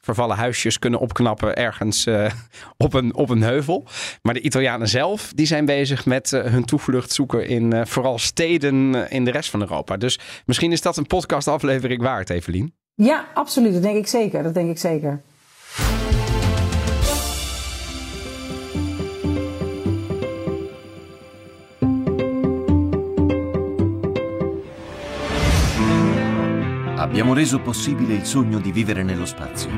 [0.00, 2.32] vervallen huisjes kunnen opknappen ergens eh,
[2.76, 3.84] op, een, op een heuvel.
[4.22, 8.18] Maar de Italianen zelf, die zijn bezig met eh, hun toevlucht zoeken in eh, vooral
[8.18, 9.96] steden in de rest van Europa.
[9.96, 12.74] Dus misschien is dat een podcastaflevering waard, Evelien.
[12.94, 13.72] ja, absoluut.
[13.72, 14.42] Dat denk ik zeker.
[14.42, 15.20] Dat denk ik zeker.
[27.12, 29.68] Abbiamo reso possibile il sogno di vivere nello spazio.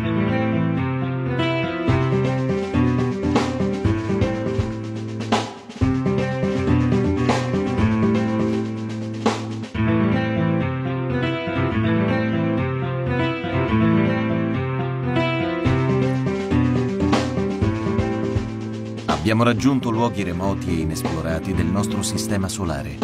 [19.07, 22.97] Abbiamo raggiunto luoghi remoti e inesplorati del nostro sistema solare.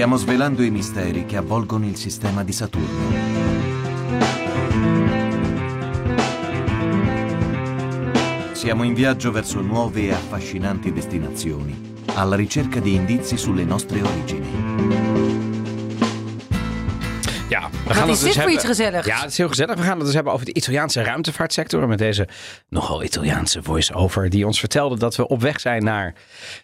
[0.00, 3.12] Stiamo svelando i misteri che avvolgono il sistema di Saturno.
[8.52, 14.48] Siamo in viaggio verso nuove e affascinanti destinazioni, alla ricerca di indizi sulle nostre origini.
[17.50, 19.06] Ja, we Wat gaan is het dus dit voor hebben- iets gezelligs?
[19.06, 19.76] Ja, het is heel gezellig.
[19.76, 21.88] We gaan het dus hebben over de Italiaanse ruimtevaartsector.
[21.88, 22.28] Met deze
[22.68, 24.30] nogal Italiaanse voice-over.
[24.30, 26.14] Die ons vertelde dat we op weg zijn naar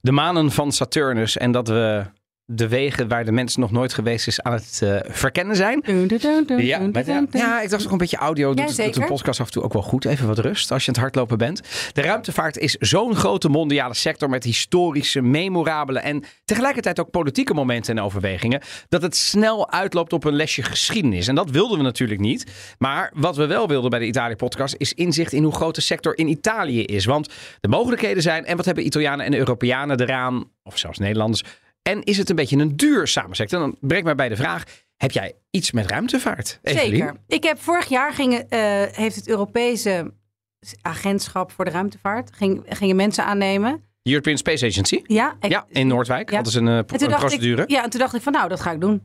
[0.01, 1.37] de manen van Saturnus.
[1.37, 2.05] En dat we
[2.49, 5.83] de wegen waar de mens nog nooit geweest is aan het eh, verkennen zijn.
[6.67, 8.55] Ja, met, ja, ja, ik dacht ook een beetje audio.
[8.55, 10.05] Doet, Ja, doet een podcast af en toe ook wel goed.
[10.05, 11.63] Even wat rust als je aan het hardlopen bent.
[11.93, 17.97] De ruimtevaart is zo'n grote mondiale sector met historische, memorabele en tegelijkertijd ook politieke momenten
[17.97, 18.61] en overwegingen.
[18.89, 21.29] Dat het snel uitloopt op een lesje geschiedenis.
[21.29, 22.47] En dat wilden we natuurlijk niet.
[22.79, 26.19] Maar wat we wel wilden bij de Italië-podcast is inzicht in hoe groot de sector
[26.19, 27.05] in Italië is.
[27.05, 27.29] Want
[27.61, 31.43] de mogelijkheden zijn en wat hebben Italianen en Europeanen eraan, of zelfs Nederlanders.
[31.87, 33.61] En is het een beetje een duurzame sector?
[33.62, 34.64] En dan brengt mij bij de vraag:
[34.96, 36.59] heb jij iets met ruimtevaart?
[36.62, 36.90] Evelien?
[36.90, 37.16] Zeker.
[37.27, 40.12] Ik heb vorig jaar gingen, eh, heeft het Europese
[40.83, 43.85] agentschap voor de ruimtevaart ging, gingen mensen aannemen.
[44.03, 45.01] European Space Agency?
[45.05, 46.29] Ja, ik- Ja, in Noordwijk.
[46.29, 46.35] Ja.
[46.35, 47.62] Hadden ze een, eh, een procedure.
[47.62, 49.03] Ik, ja, en toen dacht ik van nou, dat ga ik doen.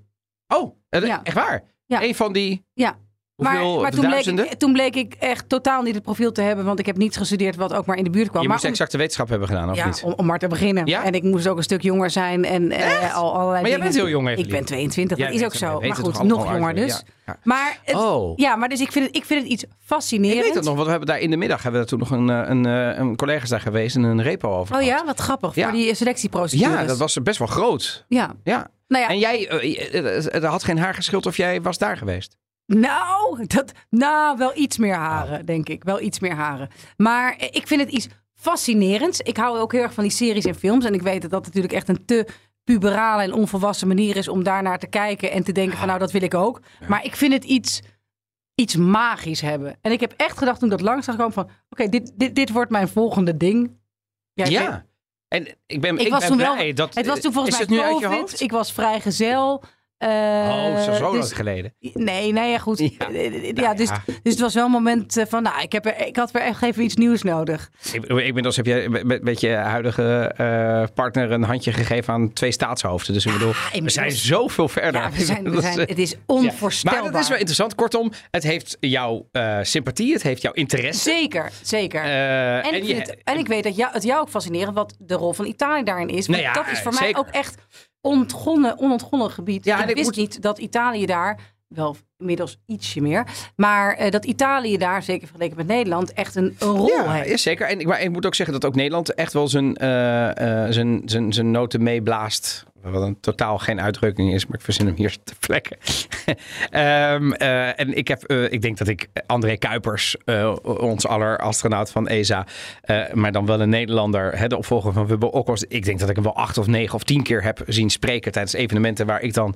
[0.47, 1.23] Oh, eh, Ja.
[1.23, 1.63] echt waar?
[1.85, 2.03] Ja.
[2.03, 2.97] Een van die Ja.
[3.47, 6.41] Hoeveel maar maar toen, bleek ik, toen bleek ik echt totaal niet het profiel te
[6.41, 8.41] hebben, want ik heb niet gestudeerd wat ook maar in de buurt kwam.
[8.41, 10.01] je maar moest exacte wetenschap hebben gedaan, of ja, niet?
[10.03, 10.85] om, om maar te beginnen.
[10.85, 11.03] Ja?
[11.03, 13.95] En ik moest ook een stuk jonger zijn en eh, al allerlei Maar jij bent
[13.95, 14.51] heel jong, Ik Evelien.
[14.51, 15.79] ben 22, Jij dat is ook het, zo.
[15.79, 17.03] Maar het goed, nog jonger dus.
[17.43, 18.33] Maar, het- Oh.
[18.37, 20.37] ja, maar dus ik vind het, ik vind het iets fascinerend.
[20.39, 22.09] Ik weet het nog, want we hebben daar in de middag hebben we toen nog
[22.11, 24.75] een, eh, een, eh, een collega's daar geweest en een repo over.
[24.75, 25.55] Oh ja, wat grappig.
[25.55, 25.63] Ja.
[25.69, 26.79] Voor die selectieprocedures.
[26.79, 28.05] Ja, dat was best wel groot.
[28.07, 28.33] Ja.
[28.43, 28.67] Ja.
[28.87, 29.49] Nou ja, En jij,
[30.31, 32.37] er had geen haar geschild of jij was daar geweest.
[32.75, 35.83] Nou, dat, nou, wel iets meer haren, denk ik.
[35.83, 36.69] Wel iets meer haren.
[36.97, 39.19] Maar ik vind het iets fascinerends.
[39.19, 40.85] Ik hou ook heel erg van die series en films.
[40.85, 42.27] En ik weet dat dat natuurlijk echt een te
[42.63, 46.11] puberale en onvolwassen manier is om daarnaar te kijken en te denken van nou, dat
[46.11, 46.61] wil ik ook.
[46.87, 47.81] Maar ik vind het iets,
[48.55, 49.77] iets magisch hebben.
[49.81, 52.49] En ik heb echt gedacht toen ik dat langs komen van oké, dit, dit, dit
[52.49, 53.79] wordt mijn volgende ding.
[54.33, 54.85] Ja.
[55.27, 56.75] En ik ben, ik, was ben toen blij wel.
[56.75, 56.95] dat...
[56.95, 58.41] het was toen volgens is mij COVID.
[58.41, 59.63] Ik was vrijgezel.
[60.01, 61.73] Eh, oh, zo, zo dus- lang geleden.
[61.93, 62.79] Nee, nee, ja, goed.
[62.79, 62.87] Ja.
[63.11, 64.03] Ja, ja, Nou dus, ja.
[64.05, 66.41] dus het was wel een moment eh, van, nou, ik, heb er, ik had weer
[66.41, 67.69] echt even iets nieuws nodig.
[67.93, 72.13] Ik, ik ben als heb jij met, met je huidige eh, partner een handje gegeven
[72.13, 73.13] aan twee staatshoofden.
[73.13, 75.01] Dus ik bedoel, we inmiddels- zijn zoveel verder.
[75.01, 77.01] Ja, we zijn, we zijn, het is onvoorstelbaar.
[77.03, 77.75] Maar dat is wel interessant.
[77.75, 81.01] Kortom, het heeft jouw eh, sympathie, het heeft jouw interesse.
[81.09, 82.01] Zeker, zeker.
[82.03, 84.95] Eh, en, ik je- het, en ik weet dat jou, het jou ook fascinerend wat
[84.99, 86.27] de rol van Italië daarin is.
[86.27, 87.55] Want Nou dat is voor mij ook echt
[88.01, 89.65] ontgonnen, onontgonnen gebied.
[89.65, 94.11] Ja, ik ik wist moet- niet dat Italië daar, wel inmiddels ietsje meer, maar eh,
[94.11, 97.29] dat Italië daar, zeker vergeleken met Nederland, echt een, een rol ja, heeft.
[97.29, 97.67] ja, zeker.
[97.67, 100.71] En ik, maar ik moet ook zeggen dat ook Nederland echt wel zijn, eh, eh,
[100.71, 102.65] zijn, zijn, zijn noten meeblaast.
[102.83, 105.77] Wat een totaal geen uitdrukking is, maar ik verzin hem hier te plekken.
[106.69, 111.37] Ehm, eh, en ik, heb, eh, ik denk dat ik André Kuipers, eh, ons aller
[111.37, 112.45] astronaut van ESA,
[113.13, 115.63] maar dan wel een Nederlander, hè, de opvolger van Wubbo Okkels.
[115.63, 118.31] Ik denk dat ik hem wel acht of negen of tien keer heb zien spreken
[118.31, 119.55] tijdens evenementen waar ik dan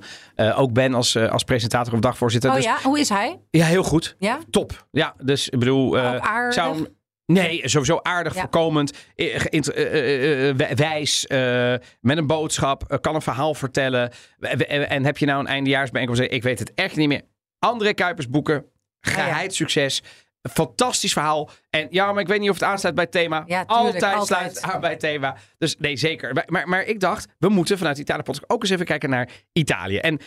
[0.54, 2.50] ook ben als, als presentator of dagvoorzitter.
[2.50, 3.40] Oh Dus- ja, hoe is hij?
[3.50, 4.16] ja, heel goed.
[4.18, 4.38] Ja?
[4.50, 4.86] Top.
[4.90, 5.96] Ja, dus ik bedoel...
[6.50, 6.86] zou hem-
[7.26, 8.40] Nee, sowieso aardig, Ja.
[8.40, 14.12] voorkomend, eh, eh, eh, eh, wijs, eh, met een boodschap, eh, kan een verhaal vertellen.
[14.40, 16.22] En, en heb je nou een eindejaarsbijeenkomst?
[16.22, 17.22] Ik weet het echt niet meer.
[17.58, 18.64] André Kuipers boeken,
[19.00, 20.02] Geheid succes.
[20.50, 21.50] Fantastisch verhaal.
[21.70, 23.36] En ja, maar ik weet niet of het aansluit bij het thema.
[23.46, 24.26] Ja, tuurlijk, altijd, altijd.
[24.26, 25.36] sluit het aan bij het thema.
[25.58, 26.44] Dus nee, zeker.
[26.46, 29.96] Maar, maar, ik dacht, we moeten vanuit Italië podcast ook eens even kijken naar Italië.
[29.96, 30.20] En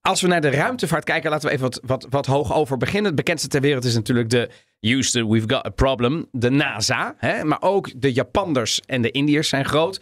[0.00, 3.04] als we naar de ruimtevaart kijken, laten we even wat, wat, wat hoog over beginnen.
[3.06, 4.50] Het bekendste ter wereld is natuurlijk de
[4.80, 6.26] Houston, we've got a problem.
[6.32, 7.14] De NASA.
[7.16, 7.44] Hè?
[7.44, 10.00] Maar ook de Japanners en de Indiërs zijn groot.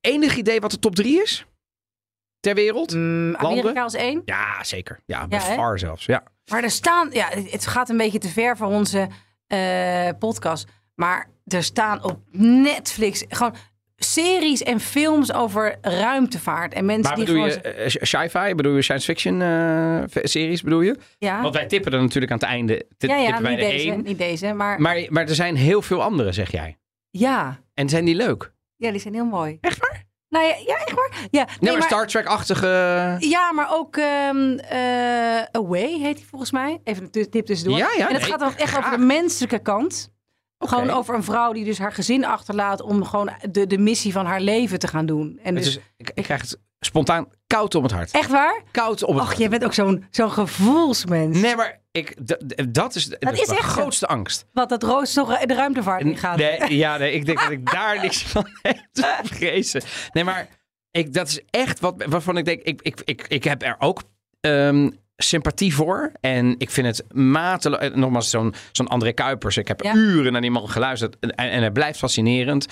[0.00, 1.44] Enig idee wat de top drie is?
[2.40, 2.94] Ter wereld?
[2.94, 4.22] Mm, Amerika als één.
[4.24, 5.00] Ja, zeker.
[5.06, 6.06] Ja, Ja, far zelfs.
[6.06, 6.22] Ja.
[6.50, 9.08] Maar er staan, ja, het gaat een beetje te ver voor onze
[9.46, 10.68] eh, podcast.
[10.94, 13.54] Maar er staan op Netflix gewoon
[14.12, 16.74] series en films over ruimtevaart.
[16.74, 17.60] En mensen Maar die bedoel gewoon.
[17.62, 18.54] je eh, sci-fi?
[18.54, 20.62] Bedoel je science fiction eh, series?
[20.62, 20.96] Bedoel je?
[21.18, 22.86] ja, Want wij tippen er natuurlijk aan het einde.
[22.98, 24.02] ja, ja tippen wij niet deze, één.
[24.02, 24.52] niet deze.
[24.52, 26.78] Maar, Maar, maar er zijn heel veel andere, zeg jij.
[27.10, 28.52] ja, En zijn die leuk?
[28.76, 29.58] ja, die zijn heel mooi.
[29.60, 30.06] Echt waar?
[30.28, 31.10] Nou ja, ja echt waar.
[31.30, 32.66] Ja, Nee, nee, maar, Star Trek-achtige...
[33.18, 36.80] ja, maar ook ehm, eh, Away heet die volgens mij.
[36.84, 37.78] Even een tip tussendoor.
[37.78, 38.86] Ja, ja, en het nee, gaat dan echt graag.
[38.86, 40.12] over de menselijke kant.
[40.58, 44.26] Gewoon over een vrouw die dus haar gezin achterlaat om gewoon de, de missie van
[44.26, 45.38] haar leven te gaan doen.
[45.42, 48.10] En dus, ik, ik krijg het spontaan koud om het hart.
[48.10, 48.62] echt waar?
[48.70, 49.38] Koud op het Och, hart.
[49.38, 51.40] je bent ook zo'n zo'n gevoelsmens.
[51.40, 52.16] Nee, maar ik,
[52.74, 53.54] dat is, dat is mijn echt zo.
[53.54, 54.46] grootste angst.
[54.52, 56.36] Wat dat Roos toch de ruimtevaart in gaat.
[56.36, 59.82] Nee, ja, nee, ik denk dat ik daar niks van heb te vrezen.
[60.12, 60.48] Nee, maar
[60.90, 64.02] ik, dat is echt wat, waarvan ik denk, ik, ik, ik, ik heb er ook
[64.40, 64.90] ehm,
[65.22, 66.12] sympathie voor.
[66.20, 67.90] En ik vind het mateloos.
[67.94, 69.56] Nogmaals, zo'n zo'n André Kuipers.
[69.56, 69.94] Ik heb Ja.
[69.94, 71.16] uren naar die man geluisterd.
[71.18, 72.66] En, en het blijft fascinerend.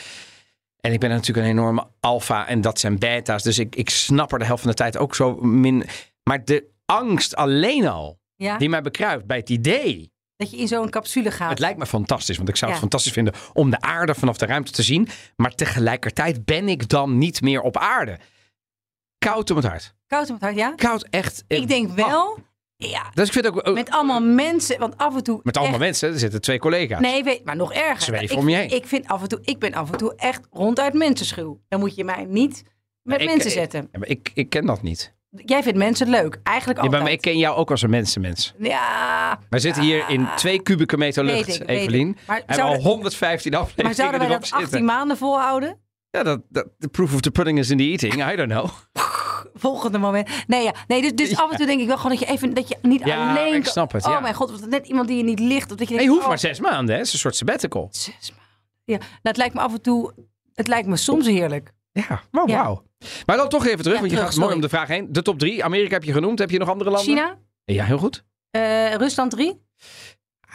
[0.80, 3.42] En ik ben natuurlijk een enorme alfa en dat zijn beta's.
[3.42, 5.84] Dus ik, ik snap er de helft van de tijd ook zo min.
[6.22, 8.56] Maar de angst alleen al, Ja?
[8.58, 11.50] die mij bekruipt bij het idee Dat je in zo'n capsule gaat.
[11.50, 12.86] het lijkt me fantastisch, want ik zou het Ja.
[12.86, 15.08] fantastisch vinden om de aarde vanaf de ruimte te zien.
[15.36, 18.18] Maar tegelijkertijd ben ik dan niet meer op aarde.
[19.18, 19.94] Koud om het hart.
[20.06, 20.72] Koud op het hart, ja?
[20.76, 21.44] Koud echt.
[21.48, 21.94] Ik denk Ah.
[21.96, 22.38] wel,
[22.76, 23.56] ja, Dus ik vind ook.
[23.56, 24.78] ook- met, met allemaal mensen.
[24.78, 25.40] Want af en toe.
[25.42, 27.00] allemaal echt- mensen, er zitten twee collega's.
[27.00, 28.02] Nee, weet, maar nog erger.
[28.02, 28.70] Zweven ik, om je heen.
[28.70, 31.60] Ik vind af en toe, ik ben af en toe echt ronduit mensenschuw.
[31.68, 32.62] Dan moet je mij niet
[33.02, 33.88] met Ik- mensen ik- zetten.
[33.92, 35.14] Ja, maar ik, ik ken dat niet.
[35.44, 37.02] Jij vindt mensen leuk, eigenlijk Ja, altijd.
[37.02, 38.54] maar ik ken jou ook als een mensenmens.
[38.58, 42.08] Ja, Wij zitten hier in twee kubieke meter Weet lucht, ik, weet Evelien.
[42.08, 42.16] ik.
[42.26, 44.84] Maar En we zouden- al 115 afleveringen maar zouden wij erop dat 18 zitten.
[44.86, 45.78] maanden volhouden?
[46.10, 48.32] Ja, dat, dat, the proof of the pudding is in the eating.
[48.32, 48.68] I don't know.
[49.58, 50.28] Volgende moment.
[50.46, 50.74] Nee, ja.
[50.88, 52.76] nee dus, dus af en toe denk ik wel gewoon dat je even dat je
[52.82, 53.54] niet Ja, alleen.
[53.54, 55.70] ik snap het, Oh mijn god, wat net iemand die je niet ligt.
[55.70, 56.96] Of dat je denkt, je hoeft oh, maar zes maanden, hè?
[56.98, 57.88] Het is een soort sabbatical.
[57.90, 58.46] zes maanden.
[58.84, 60.12] Ja, nou, het lijkt me af en toe.
[60.54, 61.72] Het lijkt me soms heerlijk.
[61.92, 62.62] Ja, wow, Ja.
[62.62, 62.84] wauw.
[63.26, 65.06] Maar dan toch even terug, want je terug, gaat mooi om de vraag heen.
[65.12, 65.64] De top drie.
[65.64, 66.38] Amerika heb je genoemd.
[66.38, 67.08] Heb je nog andere landen?
[67.14, 68.24] China, Ja, heel goed.
[68.50, 69.64] eh, Rusland 3.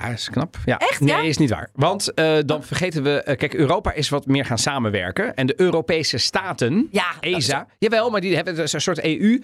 [0.01, 0.57] Ja, dat is knap.
[0.65, 0.77] Ja.
[0.77, 1.21] Echt, Nee, ja?
[1.21, 1.69] is niet waar.
[1.73, 3.23] Want eh, dan vergeten we...
[3.23, 5.35] eh, kijk, Europa is wat meer gaan samenwerken.
[5.35, 7.67] En de Europese staten, Ja, dat ESA...
[7.79, 9.41] Jawel, maar die hebben dus een soort EU...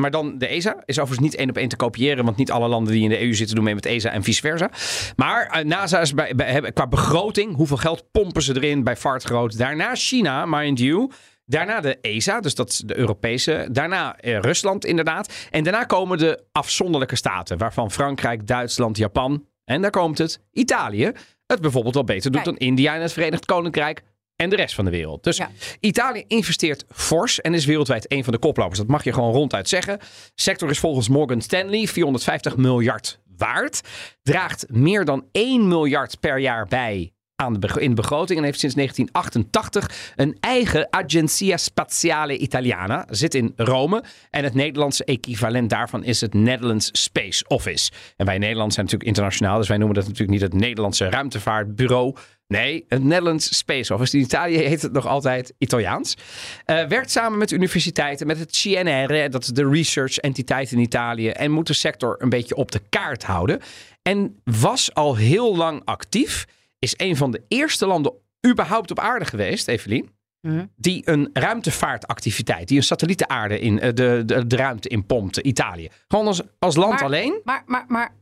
[0.00, 2.24] Maar dan de ESA is overigens niet één op één te kopiëren.
[2.24, 4.40] Want niet alle landen die in de EU zitten doen mee met ESA en vice
[4.40, 4.70] versa.
[5.16, 7.54] Maar eh, NASA is bij, qua begroting.
[7.56, 9.58] Hoeveel geld pompen ze erin bij vaartgroot?
[9.58, 11.10] Daarna China, mind you.
[11.44, 13.68] Daarna de ESA, dus dat is de Europese.
[13.70, 15.32] Daarna eh, Rusland inderdaad.
[15.50, 17.58] En daarna komen de afzonderlijke staten.
[17.58, 19.44] Waarvan Frankrijk, Duitsland, Japan.
[19.66, 21.12] En daar komt het Italië.
[21.46, 22.58] Het bijvoorbeeld wel beter doet Kijk.
[22.58, 24.02] dan India en het Verenigd Koninkrijk.
[24.36, 25.24] En de rest van de wereld.
[25.24, 25.50] Dus Ja.
[25.80, 28.78] Italië investeert fors en is wereldwijd een van de koplopers.
[28.78, 29.98] Dat mag je gewoon ronduit zeggen.
[30.34, 33.80] Sector is volgens Morgan Stanley 450 miljard waard.
[34.22, 38.38] Draagt meer dan 1 miljard per jaar bij aan de in de begroting.
[38.38, 43.06] En heeft sinds 1988 een eigen Agenzia Spaziale Italiana.
[43.10, 44.04] Zit in Rome.
[44.30, 47.90] En het Nederlandse equivalent daarvan is het Netherlands Space Office.
[48.16, 49.58] En wij Nederland zijn natuurlijk internationaal.
[49.58, 52.14] Dus wij noemen dat natuurlijk niet het Nederlandse ruimtevaartbureau.
[52.48, 54.16] Nee, het Netherlands Space Office.
[54.16, 56.16] In Italië heet het nog altijd Italiaans.
[56.64, 61.28] Eh, werkt samen met universiteiten, met het CNR, dat is de research entiteit in Italië.
[61.28, 63.60] En moet de sector een beetje op de kaart houden.
[64.02, 66.46] En was al heel lang actief.
[66.78, 68.12] Is een van de eerste landen
[68.46, 70.10] überhaupt op aarde geweest, Evelien.
[70.40, 70.66] Mhm.
[70.76, 75.06] Die een ruimtevaartactiviteit, die een satelliet de aarde in, eh, de, de, de ruimte in
[75.06, 75.88] pompte, Italië.
[76.08, 77.40] Gewoon als, als land Maar- alleen.
[77.44, 78.14] Maar, maar, maar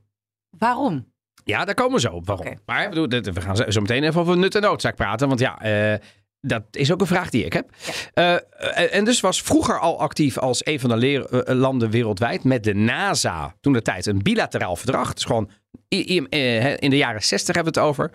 [0.58, 1.12] waarom?
[1.44, 2.26] Ja, daar komen we zo op.
[2.26, 2.46] Waarom?
[2.46, 2.56] Oké.
[2.66, 5.28] Maar ik bedoel, we gaan zo meteen even over nut en noodzaak praten.
[5.28, 5.98] Want ja, eh,
[6.40, 7.70] dat is ook een vraag die ik heb.
[8.14, 12.64] Eh, en dus was vroeger al actief als een van de leer- landen wereldwijd met
[12.64, 13.54] de NASA.
[13.60, 15.14] Toen de tijd een bilateraal verdrag.
[15.14, 15.50] Is gewoon
[15.88, 18.10] in de jaren 60 hebben we het over.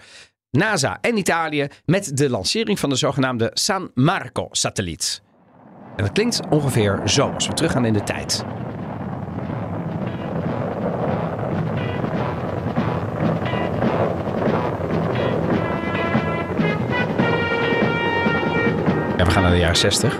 [0.51, 5.21] NASA en Italië met de lancering van de zogenaamde San Marco-satelliet.
[5.95, 8.43] En dat klinkt ongeveer zo als we teruggaan in de tijd.
[19.17, 20.19] Ja, we gaan naar de jaren 60.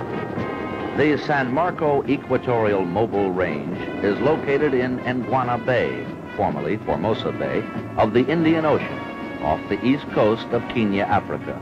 [0.98, 5.90] The San Marco Equatorial Mobile Range is located in Anguana Bay,
[6.36, 7.64] formerly Formosa Bay,
[7.96, 9.09] of the Indian Ocean
[9.44, 11.62] off the east coast of Kenya, Africa.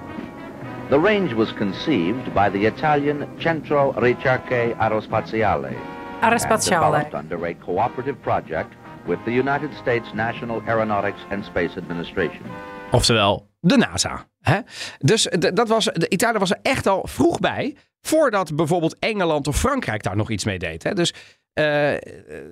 [0.89, 5.75] The range was conceived by the Italian Centro Ricerche Aerospaziale
[6.21, 6.69] and Aerospaziale.
[6.69, 8.73] developed under a cooperative project
[9.05, 12.43] with the United States National Aeronautics and Space Administration.
[12.91, 14.25] Oftewel, de NASA.
[14.41, 14.59] Hè?
[14.99, 17.75] Dus dat was, de Italië was er echt al vroeg bij.
[18.01, 20.83] Voordat bijvoorbeeld Engeland of Frankrijk daar nog iets mee deed.
[20.83, 20.93] Hè?
[20.93, 21.13] Dus
[21.57, 21.91] eh,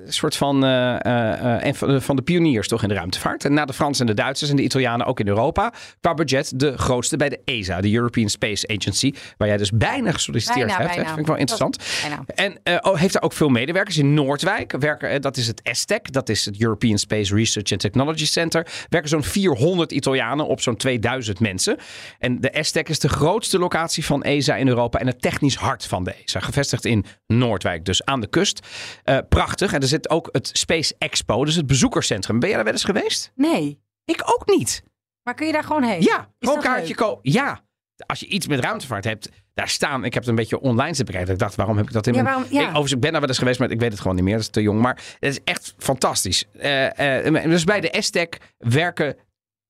[0.05, 3.45] een soort van, eh, eh, eh, een van de- pioniers toch in de ruimtevaart.
[3.45, 5.73] En na de Fransen en de Duitsers en de Italianen ook in Europa.
[6.01, 9.13] Qua budget de grootste bij de ESA, de European Space Agency.
[9.37, 10.87] Waar jij dus bijna gesolliciteerd Bijna, hebt.
[10.87, 11.03] bijna.
[11.03, 11.77] Dat vind ik wel interessant.
[12.35, 14.71] En eh, oh, heeft daar ook veel medewerkers in Noordwijk.
[14.79, 18.67] Werken, eh, dat is het ESTEC, dat is het European Space Research and Technology Center.
[18.89, 21.77] Werken zo'n 400 Italianen op zo'n 2000 mensen.
[22.19, 25.85] En de ESTEC is de grootste locatie van ESA in Europa en het technisch hart
[25.85, 26.39] van de ESA.
[26.39, 28.59] Gevestigd in Noordwijk, dus aan de kust.
[29.03, 29.73] Eh, prachtig.
[29.73, 32.39] En er zit ook het Space Expo, dus het bezoekerscentrum.
[32.39, 33.31] Ben jij daar wel eens geweest?
[33.35, 33.79] Nee.
[34.05, 34.83] Ik ook niet.
[35.23, 36.01] Maar kun je daar gewoon heen?
[36.01, 37.31] Ja, Is gewoon kaartje kopen.
[37.31, 37.63] Ja.
[38.05, 40.03] Als je iets met ruimtevaart hebt, daar staan.
[40.05, 41.33] Ik heb het een beetje online zitten bekijken.
[41.33, 42.35] Ik dacht, waarom heb ik dat in Ja, mijn...
[42.35, 42.59] waarom- ja.
[42.59, 44.33] Ik, overigens, ik ben daar wel eens geweest, maar ik weet het gewoon niet meer.
[44.33, 44.81] Dat is te jong.
[44.81, 46.45] Maar het is echt fantastisch.
[46.59, 49.15] Eh, eh, dus bij de ESTEC werken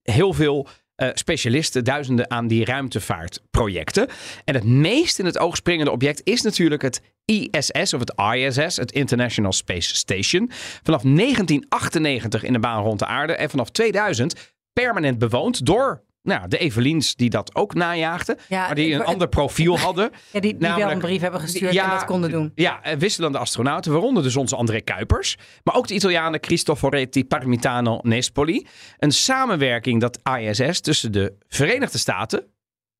[0.02, 4.08] heel veel eh, specialisten, duizenden aan die ruimtevaartprojecten.
[4.46, 8.78] En het meest in het oog springende object is natuurlijk het ISS of het ISS,
[8.78, 10.52] het International Space Station.
[10.84, 16.48] Vanaf 1998 in de baan rond de aarde en vanaf 2000 permanent bewoond door nou,
[16.48, 20.12] de Eveliens die dat ook najaagden, Ja, maar die een ander profiel hadden.
[20.32, 22.52] Ja, die, die wel een brief hebben gestuurd en dat konden doen.
[22.56, 25.38] Ja, eh, wisselende astronauten, waaronder dus onze André Kuipers.
[25.64, 28.68] Maar ook de Italianen Cristoforetti Parmitano Nespoli.
[28.98, 32.46] Een samenwerking, dat ISS, tussen de Verenigde Staten,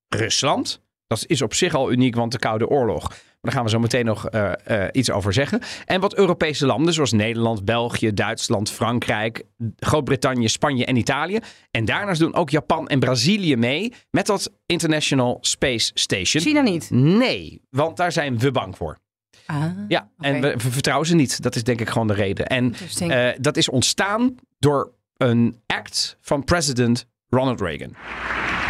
[0.08, 0.84] Rusland.
[1.08, 3.08] Dat is op zich al uniek, want de Koude Oorlog.
[3.10, 5.62] Maar daar gaan we zo meteen nog eh, eh, iets over zeggen.
[5.86, 9.44] En wat Europese landen, zoals Nederland, België, Duitsland, Frankrijk,
[9.78, 11.40] Groot-Brittannië, Spanje en Italië.
[11.72, 16.44] En daarnaast doen ook Japan en Brazilië mee met dat International Space Station.
[16.44, 16.90] China niet.
[16.92, 18.98] Nee, want daar zijn we bang voor.
[19.46, 21.42] Ah, Ja, en we, we vertrouwen ze niet.
[21.42, 22.48] Dat is denk ik gewoon de reden.
[22.48, 27.96] En eh, dat is ontstaan door een act van president Ronald Reagan.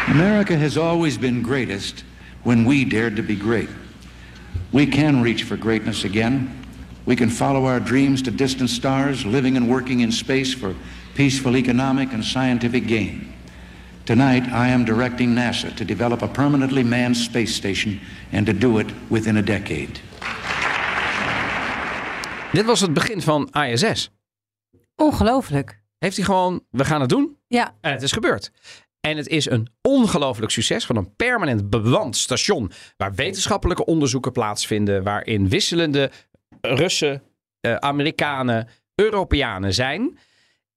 [0.07, 2.03] America has always been greatest
[2.45, 3.69] when we dared to be great.
[4.71, 6.47] We can reach for greatness again.
[7.05, 10.73] We can follow our dreams to distant stars, living and working in space for
[11.15, 13.33] peaceful economic and scientific gain.
[14.05, 17.99] Tonight, I am directing NASA to develop a permanently manned space station
[18.31, 19.99] and to do it within a decade.
[22.51, 24.09] Dit was het begin van ISS.
[24.95, 25.81] Ongelooflijk.
[25.97, 27.37] Heeft hij gewoon, we gaan het doen.
[27.47, 27.75] Ja.
[27.81, 28.51] En het is gebeurd.
[29.05, 32.71] En het is een ongelooflijk succes van een permanent bewand station.
[32.97, 35.03] Waar wetenschappelijke onderzoeken plaatsvinden.
[35.03, 36.11] Waarin wisselende
[36.61, 37.23] Russen,
[37.59, 40.17] eh, Amerikanen, Europeanen zijn.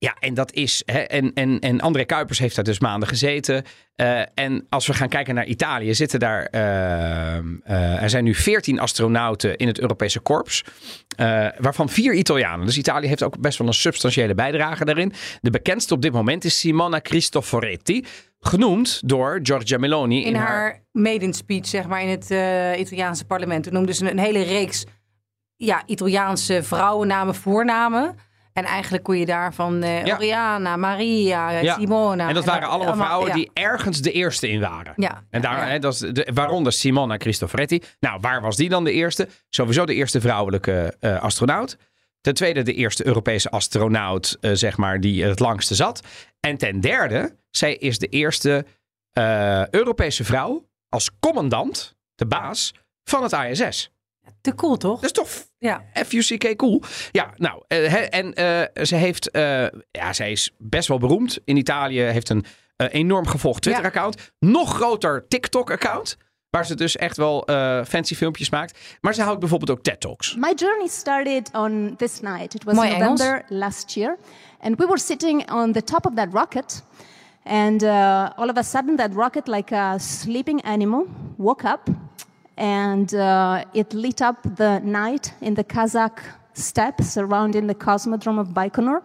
[0.00, 0.82] Ja, en dat is.
[0.86, 3.64] Hè, en, en, en André Kuipers heeft daar dus maanden gezeten.
[3.94, 6.44] Eh, en als we gaan kijken naar Italië, zitten daar.
[6.44, 10.64] eh, eh, er zijn nu 14 astronauten in het Europese korps.
[11.16, 12.66] eh, waarvan vier Italianen.
[12.66, 15.12] Dus Italië heeft ook best wel een substantiële bijdrage daarin.
[15.40, 18.04] De bekendste op dit moment is Simona Cristoforetti.
[18.40, 22.24] Genoemd door Giorgia Meloni In haar maiden speech, zeg maar, in het
[22.80, 23.64] Italiaanse parlement.
[23.64, 24.84] Toen noemde ze een hele reeks
[25.56, 28.14] ja, Italiaanse vrouwennamen, voornamen.
[28.58, 30.16] En eigenlijk kon je daarvan eh Ja.
[30.16, 31.74] Oriana, Maria, Ja.
[31.74, 32.28] Simona.
[32.28, 34.92] En dat waren allemaal vrouwen die ergens de eerste in waren.
[34.96, 35.22] Ja.
[35.30, 37.82] En daar, hè, dat is de, waaronder Simona Cristoforetti.
[38.00, 39.28] Nou, waar was die dan de eerste?
[39.48, 41.76] Sowieso de eerste vrouwelijke eh, astronaut.
[42.20, 46.02] Ten tweede de eerste Europese astronaut, eh, zeg maar, die het langste zat.
[46.40, 48.64] En ten derde, zij is de eerste
[49.70, 53.90] Europese vrouw als commandant, de baas, van het ISS.
[54.40, 54.94] Te cool, toch?
[55.00, 55.82] Dat is toch Ja.
[56.06, 56.82] FUCK cool.
[57.12, 61.56] Ja, nou, eh, en eh, ze heeft, eh, ja, zij is best wel beroemd in
[61.56, 62.00] Italië.
[62.00, 62.44] Heeft een
[62.76, 64.32] eh, enorm gevolgd Twitter-account.
[64.38, 66.16] Nog groter TikTok-account.
[66.50, 68.78] Waar ze dus echt wel eh, fancy filmpjes maakt.
[69.00, 70.34] Maar ze houdt bijvoorbeeld ook TED-talks.
[70.36, 72.54] My journey started on this night.
[72.54, 73.18] It was Mooi Engels.
[73.20, 74.16] November last year,
[74.60, 76.82] and we were sitting on the top of that rocket,
[77.44, 81.80] and uh, all of a sudden, that rocket, like a sleeping animal, woke up,
[82.58, 86.18] and uh, it lit up the night in the Kazakh
[86.54, 89.02] steppe surrounding the cosmodrome of Baikonur.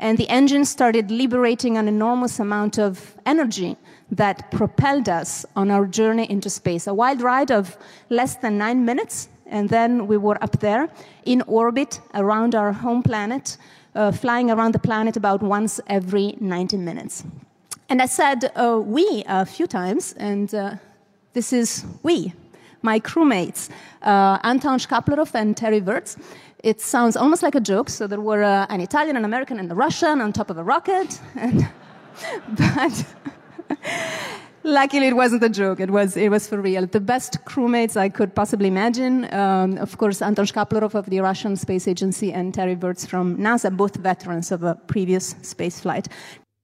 [0.00, 3.76] And the engine started liberating an enormous amount of energy
[4.10, 6.86] that propelled us on our journey into space.
[6.86, 10.88] A wild ride of less than nine minutes, and then we were up there
[11.26, 13.56] in orbit around our home planet,
[13.94, 17.24] uh, flying around the planet about once every 90 minutes.
[17.88, 20.76] And I said uh, we a few times, and uh,
[21.34, 22.32] this is we,
[22.82, 23.68] my crewmates,
[24.02, 26.16] uh, Anton Shkaplerov and Terry Wirtz.
[26.62, 27.88] it sounds almost like a joke.
[27.88, 30.64] So there were uh, an Italian, an American, and a Russian on top of a
[30.64, 31.20] rocket.
[31.36, 31.68] And,
[32.48, 33.04] but
[34.62, 35.80] luckily, it wasn't a joke.
[35.80, 36.86] It was, it was for real.
[36.86, 39.32] The best crewmates I could possibly imagine.
[39.32, 43.74] Um, of course, Anton Shkaplerov of the Russian Space Agency and Terry Burts from NASA,
[43.74, 46.08] both veterans of a previous space flight.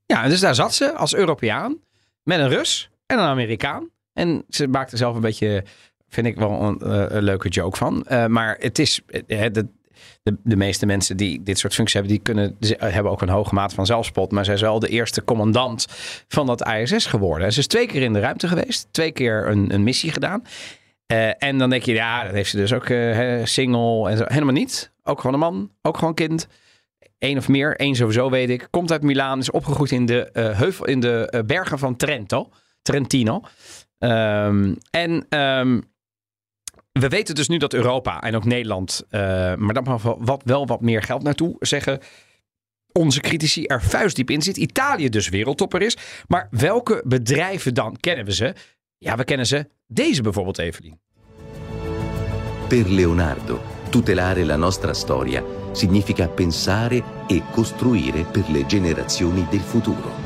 [0.06, 1.76] Ja, dus daar zat ze als Europeaan
[2.22, 3.90] met een Rus en een Amerikaan.
[4.12, 5.64] En ze maakte zelf een beetje,
[6.09, 8.07] vind ik wel een, eh, leuke joke van.
[8.11, 9.20] Uh, maar het is, uh,
[9.52, 9.66] de,
[10.22, 13.54] de, de, meeste mensen die dit soort functies hebben, die kunnen, hebben ook een hoge
[13.54, 14.32] mate van zelfspot.
[14.32, 15.86] Maar zij is wel de eerste commandant
[16.28, 17.52] van dat ISS geworden.
[17.52, 20.42] Ze is twee keer in de ruimte geweest, twee keer een, een missie gedaan.
[21.38, 24.24] En dan denk je, ja, dan heeft ze dus ook uh, single en zo.
[24.26, 24.92] Helemaal niet.
[25.02, 26.48] Ook gewoon een man, ook gewoon kind.
[27.18, 28.68] Eén of meer, één sowieso weet ik.
[28.70, 32.48] Komt uit Milaan, is opgegroeid in de, heuvel, in de bergen van Trento.
[32.86, 33.42] Trentino.
[33.98, 35.84] Um, en um,
[37.01, 39.20] we weten dus nu dat Europa en ook Nederland, uh,
[39.55, 42.01] maar daar mag wat, wel wat meer geld naartoe zeggen.
[42.92, 44.57] Onze critici er vuistdiep in zit.
[44.57, 45.97] Italië dus wereldtopper is.
[46.26, 48.55] Maar welke bedrijven dan kennen we ze?
[48.99, 49.68] Ja, we kennen ze.
[49.86, 51.01] Deze bijvoorbeeld, Evelien.
[52.68, 55.42] Per Leonardo, tutelare la nostra storia
[55.72, 60.26] significa pensare e costruire per le generazioni del futuro.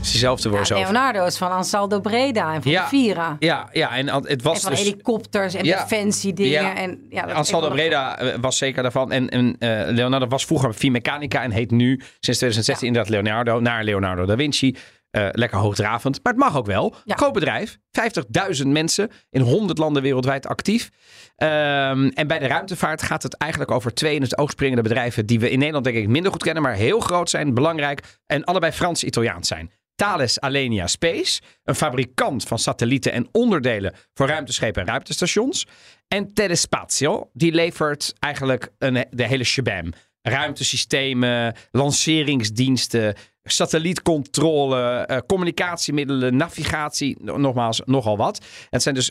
[0.00, 3.36] Diezelfde ja, Leonardo is van Ansaldo Breda en van ja, Vira.
[3.38, 6.62] Ja, ja, en het was en van dus, helikopters en ja, defensiedingen.
[6.62, 6.76] ja.
[6.76, 9.12] En, ja, dat Ansaldo Breda eh, was zeker daarvan.
[9.12, 13.84] En, en uh, Leonardo was vroeger Finmeccanica en heet nu sinds 2016 inderdaad Leonardo naar
[13.84, 14.76] Leonardo da Vinci.
[15.10, 16.94] Uh, lekker hoogdravend, maar het mag ook wel.
[17.04, 17.14] Ja.
[17.14, 17.78] Groot bedrijf,
[18.60, 20.90] 50.000 mensen in 100 landen wereldwijd actief.
[21.36, 25.26] Um, en bij de ruimtevaart gaat het eigenlijk over twee in het oog springende bedrijven
[25.26, 28.44] die we in Nederland denk ik minder goed kennen, maar heel groot zijn, belangrijk en
[28.44, 29.70] allebei Frans-Italiaans zijn.
[29.98, 35.66] Thales Alenia Space, een fabrikant van satellieten en onderdelen voor ruimteschepen en ruimtestations.
[36.08, 39.92] En Telespazio, die levert eigenlijk een, de hele shabam.
[40.22, 48.44] Ruimtesystemen, lanceringsdiensten, satellietcontrole, uh, communicatiemiddelen, navigatie, nogmaals, nogal wat.
[48.70, 49.10] Het zijn dus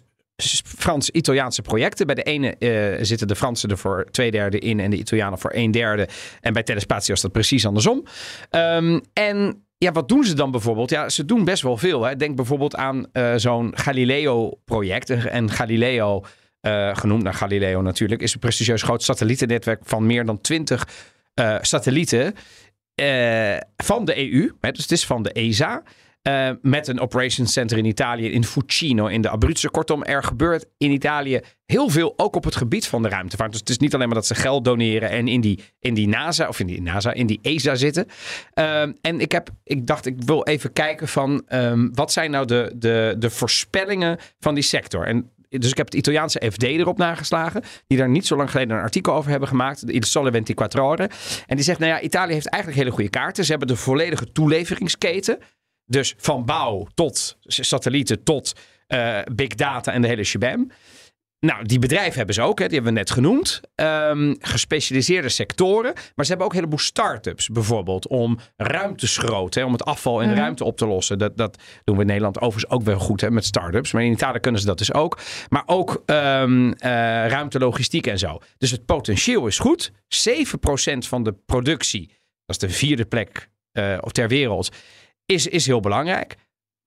[0.63, 2.05] Frans-Italiaanse projecten.
[2.05, 5.39] Bij de ene uh, zitten de Fransen er voor twee derde in en de Italianen
[5.39, 6.07] voor een derde.
[6.41, 8.05] En bij Telespazio is dat precies andersom.
[8.51, 10.89] Um, en ja, wat doen ze dan bijvoorbeeld?
[10.89, 12.03] Ja, ze doen best wel veel.
[12.03, 12.15] Hè.
[12.15, 15.09] Denk bijvoorbeeld aan uh, zo'n Galileo-project.
[15.09, 16.23] En Galileo,
[16.61, 20.87] uh, genoemd naar Galileo natuurlijk, is een prestigieus groot satellietennetwerk van meer dan 20
[21.39, 22.33] uh, satellieten
[23.77, 24.51] van de EU.
[24.61, 25.83] Hè, dus het is van de ESA.
[26.27, 29.71] Uh, met een operations center in Italië, in Fucino, in de Abruzzen.
[29.71, 33.51] Kortom, er gebeurt in Italië heel veel, ook op het gebied van de ruimtevaart.
[33.51, 36.07] Dus het is niet alleen maar dat ze geld doneren en in die, in die
[36.07, 38.05] NASA, of in die NASA, in die ESA zitten.
[38.53, 42.45] Uh, en ik, heb, ik dacht, ik wil even kijken van, um, wat zijn nou
[42.45, 45.05] de, de, de voorspellingen van die sector?
[45.05, 47.63] En dus ik heb het Italiaanse FD erop nageslagen.
[47.87, 49.83] Die daar niet zo lang geleden een artikel over hebben gemaakt.
[49.89, 51.09] Il Sole 24 Ore.
[51.45, 53.43] En die zegt, nou ja, Italië heeft eigenlijk hele goede kaarten.
[53.43, 55.37] Ze hebben de volledige toeleveringsketen.
[55.87, 58.53] Dus van bouw tot satellieten tot
[58.87, 60.71] uh, big data en de hele shabam.
[61.39, 63.61] Nou, die bedrijven hebben ze ook, hè, die hebben we net genoemd.
[63.75, 65.93] Um, gespecialiseerde sectoren.
[65.93, 70.29] Maar ze hebben ook een heleboel start-ups, bijvoorbeeld, om ruimteschroot, hè, om het afval in
[70.29, 71.17] de ruimte op te lossen.
[71.17, 73.91] Dat, dat doen we in Nederland overigens ook wel goed hè, met start-ups.
[73.91, 75.19] Maar in Italië kunnen ze dat dus ook.
[75.49, 76.73] Maar ook um, uh,
[77.27, 78.39] ruimtelogistiek en zo.
[78.57, 79.91] Dus het potentieel is goed.
[79.91, 79.93] 7%
[80.97, 82.07] van de productie,
[82.45, 84.69] dat is de vierde plek uh, of ter wereld,
[85.27, 86.35] is, is heel belangrijk.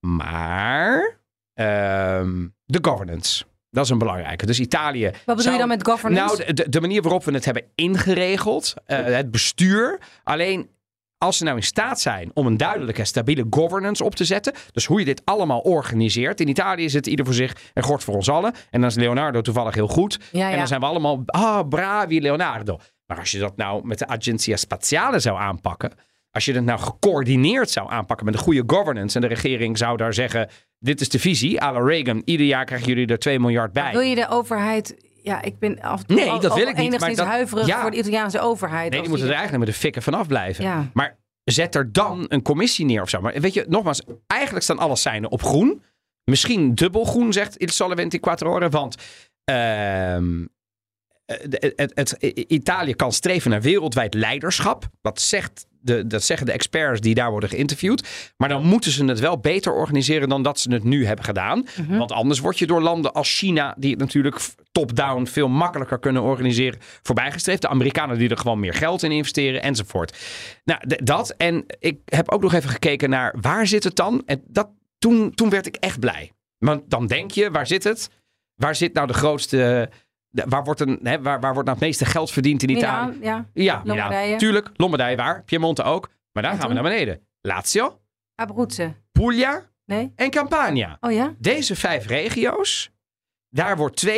[0.07, 1.19] Maar
[1.55, 3.45] um, de governance.
[3.71, 4.47] Dat is een belangrijke.
[4.47, 5.05] Dus Italië.
[5.05, 6.37] Wat bedoel zou, je dan met governance?
[6.37, 10.01] Nou, de, de, manier waarop we het hebben ingeregeld, uh, het bestuur.
[10.25, 10.71] Alleen
[11.19, 14.53] als ze nou in staat zijn om een duidelijke, stabiele governance op te zetten.
[14.73, 16.41] Dus hoe je dit allemaal organiseert.
[16.41, 18.55] In Italië is het ieder voor zich en gort voor ons allen.
[18.71, 20.19] En dan is Leonardo toevallig heel goed.
[20.33, 20.51] Ja, ja.
[20.51, 22.79] En dan zijn we allemaal, ah, bravi Leonardo.
[23.07, 25.93] Maar als je dat nou met de Agenzia Spaziale zou aanpakken.
[26.31, 29.15] Als je het nou gecoördineerd zou aanpakken met een goede governance.
[29.15, 31.63] En de regering zou daar zeggen: dit is de visie.
[31.63, 33.93] à la Reagan, ieder jaar krijgen jullie er 2 miljard bij.
[33.93, 35.09] Wil je de overheid.
[35.23, 36.87] Ja, ik ben af nee, dat wil ik niet.
[36.87, 38.91] enigszins maar dat, huiverig ja, voor de Italiaanse overheid.
[38.91, 40.65] Nee, die moeten er eigenlijk met de fikken vanaf blijven.
[40.65, 40.91] Ja.
[40.93, 43.21] Maar zet er dan een commissie neer of zo.
[43.21, 45.83] Maar weet je, nogmaals, eigenlijk staan alle seinen op groen.
[46.25, 48.69] Misschien dubbel groen, zegt Il 24 Ore.
[48.69, 48.97] Want
[49.51, 50.45] uh,
[51.27, 54.89] het, het, het, Italië kan streven naar wereldwijd leiderschap.
[55.01, 58.09] Dat, zegt de, dat zeggen de experts die daar worden geïnterviewd.
[58.37, 61.67] Maar dan moeten ze het wel beter organiseren dan dat ze het nu hebben gedaan.
[61.77, 61.99] Mhm.
[61.99, 64.41] Want anders word je door landen als China, die het natuurlijk
[64.73, 67.63] top-down veel makkelijker kunnen organiseren, voorbijgestreefd.
[67.63, 70.19] De Amerikanen die er gewoon meer geld in investeren enzovoort.
[70.65, 71.31] Nou, dat.
[71.31, 74.23] En ik heb ook nog even gekeken naar waar zit het dan?
[74.27, 74.69] En dat,
[74.99, 76.33] toen, toen werd ik echt blij.
[76.59, 78.11] Want dan denk je, waar zit het?
[78.55, 79.91] Waar zit nou de grootste
[80.31, 83.19] waar, wordt een, hè, waar, waar wordt nou het meeste geld verdiend in Italië?
[83.19, 83.63] Milaan, ja.
[83.63, 84.37] Ja, Lombardije.
[84.37, 84.71] Tuurlijk.
[84.77, 85.43] Lombardije waar?
[85.45, 86.11] Piemonte ook.
[86.33, 87.21] Maar daar En gaan we naar beneden.
[87.41, 88.01] Lazio,
[88.35, 88.95] Abruzzo.
[89.13, 90.13] Puglia Nee?
[90.17, 90.97] en Campania.
[91.01, 91.35] Oh ja?
[91.39, 92.91] Deze vijf regio's,
[93.49, 94.13] daar wordt 92%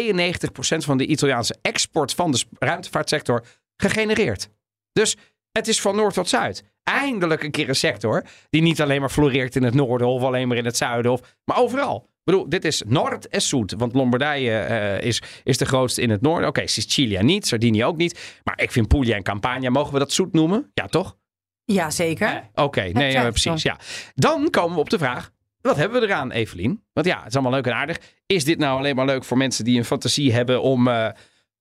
[0.79, 3.45] van de Italiaanse export van de ruimtevaartsector
[3.77, 4.49] gegenereerd.
[4.93, 5.17] Dus
[5.53, 6.65] het is van noord tot zuid.
[6.83, 10.49] Eindelijk een keer een sector die niet alleen maar floreert in het noorden of alleen
[10.49, 12.11] maar in het zuiden, of, maar overal.
[12.25, 16.11] Ik bedoel, dit is Noord en Zuid, want Lombardije eh, is, is de grootste in
[16.11, 16.49] het noorden.
[16.49, 18.41] Oké, Sicilia niet, Sardinië ook niet.
[18.45, 20.70] Maar ik vind Puglia en Campania, mogen we dat Zuid noemen?
[20.75, 21.16] Ja, toch?
[21.64, 22.51] Ja, zeker.
[22.55, 23.62] Oké, nee, ja, precies.
[23.62, 23.79] Ja.
[24.14, 26.85] Dan komen we op de vraag: wat hebben we eraan, Evelien?
[26.93, 27.99] Want ja, het is allemaal leuk en aardig.
[28.27, 31.09] Is dit nou alleen maar leuk voor mensen die een fantasie hebben om eh,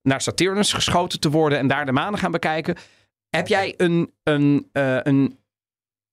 [0.02, 2.76] naar Saturnus geschoten te worden en daar de manen gaan bekijken?
[3.28, 5.38] Heb jij een, een, eh, een,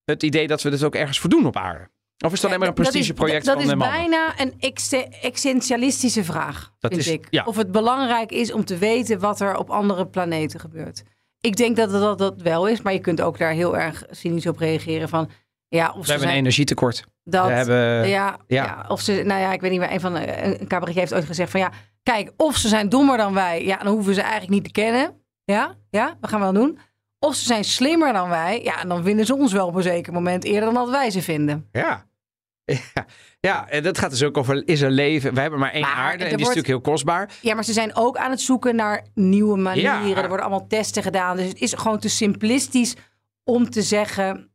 [0.05, 1.89] het idee dat we dit ook ergens voor doen op aarde?
[2.25, 3.97] Of is het alleen maar een Dat is- prestigeproject Dat, van is de mannen?
[3.97, 4.53] bijna een
[5.21, 7.27] essentialistische vraag, Dat vind is- ik.
[7.29, 7.43] ja.
[7.45, 11.03] Of het belangrijk is om te weten wat er op andere planeten gebeurt.
[11.41, 14.45] Ik denk dat dat, dat wel is, maar je kunt ook daar heel erg cynisch
[14.47, 15.29] op reageren van...
[15.67, 17.03] Ja, of We ze hebben een zijn energietekort.
[17.23, 18.63] dat, we hebben, ja, ja.
[18.63, 18.85] ja.
[18.87, 21.25] of ze, nou ja, ik weet niet meer, een van de, een cabaretier heeft ooit
[21.25, 21.71] gezegd van ja,
[22.03, 24.71] kijk, of ze zijn dommer dan wij, ja, dan hoeven we ze eigenlijk niet te
[24.71, 25.21] kennen.
[25.43, 26.79] Ja, ja, wat gaan we dan doen?
[27.19, 30.13] Of ze zijn slimmer dan wij, ja, dan vinden ze ons wel op een zeker
[30.13, 31.67] moment eerder dan dat wij ze vinden.
[31.71, 32.07] Ja.
[32.93, 33.05] Ja.
[33.39, 35.33] ja, en dat gaat dus ook over, is er leven?
[35.33, 37.31] We hebben maar één Maar aarde en die is natuurlijk heel kostbaar.
[37.41, 40.07] Ja, maar ze zijn ook aan het zoeken naar nieuwe manieren.
[40.07, 40.15] Ja.
[40.21, 41.37] Er worden allemaal testen gedaan.
[41.37, 42.95] Dus het is gewoon te simplistisch
[43.43, 44.51] om te zeggen.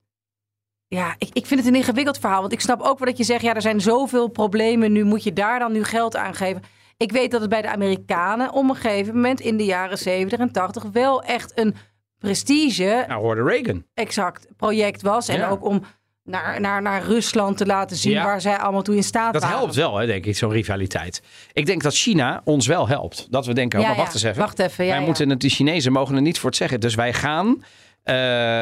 [0.86, 2.40] Ja, ik, ik vind het een ingewikkeld verhaal.
[2.40, 4.92] Want ik snap ook wel dat je zegt, ja, er zijn zoveel problemen.
[4.92, 6.62] Nu moet je daar dan nu geld aan geven.
[6.96, 10.38] Ik weet dat het bij de Amerikanen op een gegeven moment in de jaren 70
[10.38, 11.74] en 80 wel echt een
[12.18, 13.84] prestige Nou, hoorde Reagan.
[13.94, 15.28] exact project was.
[15.28, 15.48] En Ja.
[15.48, 15.82] ook om
[16.24, 18.24] naar, naar, naar Rusland te laten zien Ja.
[18.24, 19.58] waar zij allemaal toe in staat Dat waren.
[19.58, 21.22] helpt wel, hè, denk ik, zo'n rivaliteit.
[21.52, 23.26] Ik denk dat China ons wel helpt.
[23.30, 24.00] Dat we denken, oh, maar ja.
[24.00, 24.40] wacht eens even.
[24.40, 26.80] Wacht even, wij moeten het, de Chinezen mogen er niet voor het zeggen.
[26.80, 27.64] Dus wij gaan,
[28.02, 28.14] eh,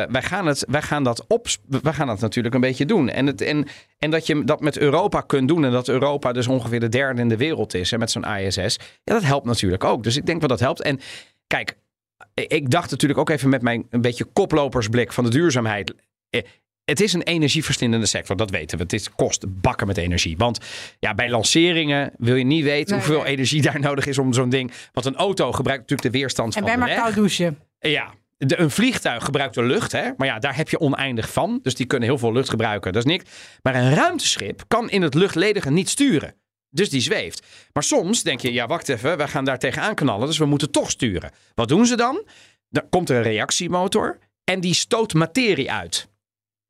[0.08, 1.46] wij gaan, het, wij gaan, dat, op,
[1.82, 3.08] wij gaan dat natuurlijk een beetje doen.
[3.08, 3.66] En, het, en,
[3.98, 5.64] en dat je dat met Europa kunt doen.
[5.64, 7.92] En dat Europa dus ongeveer de derde in de wereld is.
[7.92, 8.78] En met zo'n ISS.
[9.04, 10.02] Ja, dat helpt natuurlijk ook.
[10.02, 10.82] Dus ik denk wel dat helpt.
[10.82, 11.00] En
[11.46, 11.76] kijk,
[12.34, 15.94] ik dacht natuurlijk ook even met mijn een beetje koplopersblik van de duurzaamheid.
[16.84, 18.84] Het is een energieverslindende sector, dat weten we.
[18.88, 20.36] Het kost bakken met energie.
[20.36, 20.58] Want
[20.98, 23.32] ja, bij lanceringen wil je niet weten Nee, hoeveel nee.
[23.32, 24.72] energie daar nodig is om zo'n ding.
[24.92, 26.98] Want een auto gebruikt natuurlijk de weerstand En van wij de maar weg.
[26.98, 27.58] koud douchen.
[27.78, 30.10] Ja, de, een vliegtuig gebruikt de lucht, hè?
[30.16, 31.58] maar ja, daar heb je oneindig van.
[31.62, 33.30] Dus die kunnen heel veel lucht gebruiken, dat is niks.
[33.62, 36.34] Maar een ruimteschip kan in het luchtledige niet sturen.
[36.70, 37.46] Dus die zweeft.
[37.72, 40.70] Maar soms denk je, ja, wacht even, we gaan daar tegenaan knallen, dus we moeten
[40.70, 41.30] toch sturen.
[41.54, 42.22] Wat doen ze dan?
[42.68, 46.10] Dan komt er een reactiemotor en die stoot materie uit.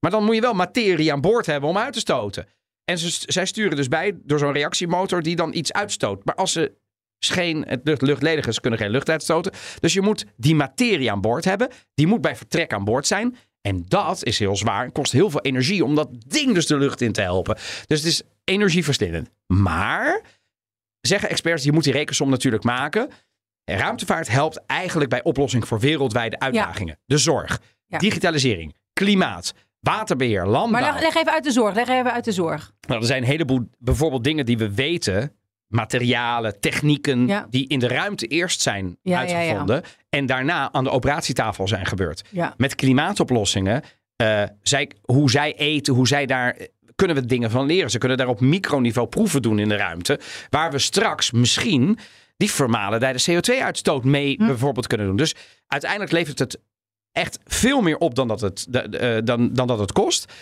[0.03, 2.47] Maar dan moet je wel materie aan boord hebben om uit te stoten.
[2.85, 6.25] En ze, zij sturen dus bij door zo'n reactiemotor die dan iets uitstoot.
[6.25, 6.73] Maar als ze
[7.19, 9.53] geen, het lucht, luchtledig is, kunnen geen lucht uitstoten.
[9.81, 11.69] Dus je moet die materie aan boord hebben.
[11.95, 13.37] Die moet bij vertrek aan boord zijn.
[13.61, 14.85] En dat is heel zwaar.
[14.85, 17.55] en kost heel veel energie om dat ding dus de lucht in te helpen.
[17.87, 19.31] Dus het is energieverslindend.
[19.47, 20.21] Maar,
[21.01, 23.11] zeggen experts, je moet die rekensom natuurlijk maken.
[23.65, 26.99] En ruimtevaart helpt eigenlijk bij oplossing voor wereldwijde uitdagingen.
[27.05, 27.99] De zorg, Ja.
[27.99, 30.80] digitalisering, klimaat, waterbeheer, landbouw.
[30.80, 31.74] Maar leg, leg even uit de zorg.
[31.74, 32.72] Leg even uit de zorg.
[32.89, 35.33] Nou, er zijn een heleboel bijvoorbeeld dingen die we weten.
[35.66, 37.47] Materialen, technieken Ja.
[37.51, 39.83] die in de ruimte eerst zijn Ja, ja, uitgevonden.
[40.09, 42.22] En daarna aan de operatietafel zijn gebeurd.
[42.57, 43.83] Met klimaatoplossingen,
[44.16, 46.57] eh, zij, hoe zij eten, hoe zij daar...
[46.95, 47.91] Kunnen we dingen van leren.
[47.91, 50.20] Ze kunnen daar op microniveau proeven doen in de ruimte.
[50.51, 51.99] Waar we straks misschien
[52.37, 54.47] die vermalendijde CO2-uitstoot mee Hm.
[54.47, 55.16] bijvoorbeeld kunnen doen.
[55.16, 55.35] Dus
[55.66, 56.59] uiteindelijk levert het
[57.13, 60.33] echt veel meer op dan dat het, eh, dan, dan dat het kost.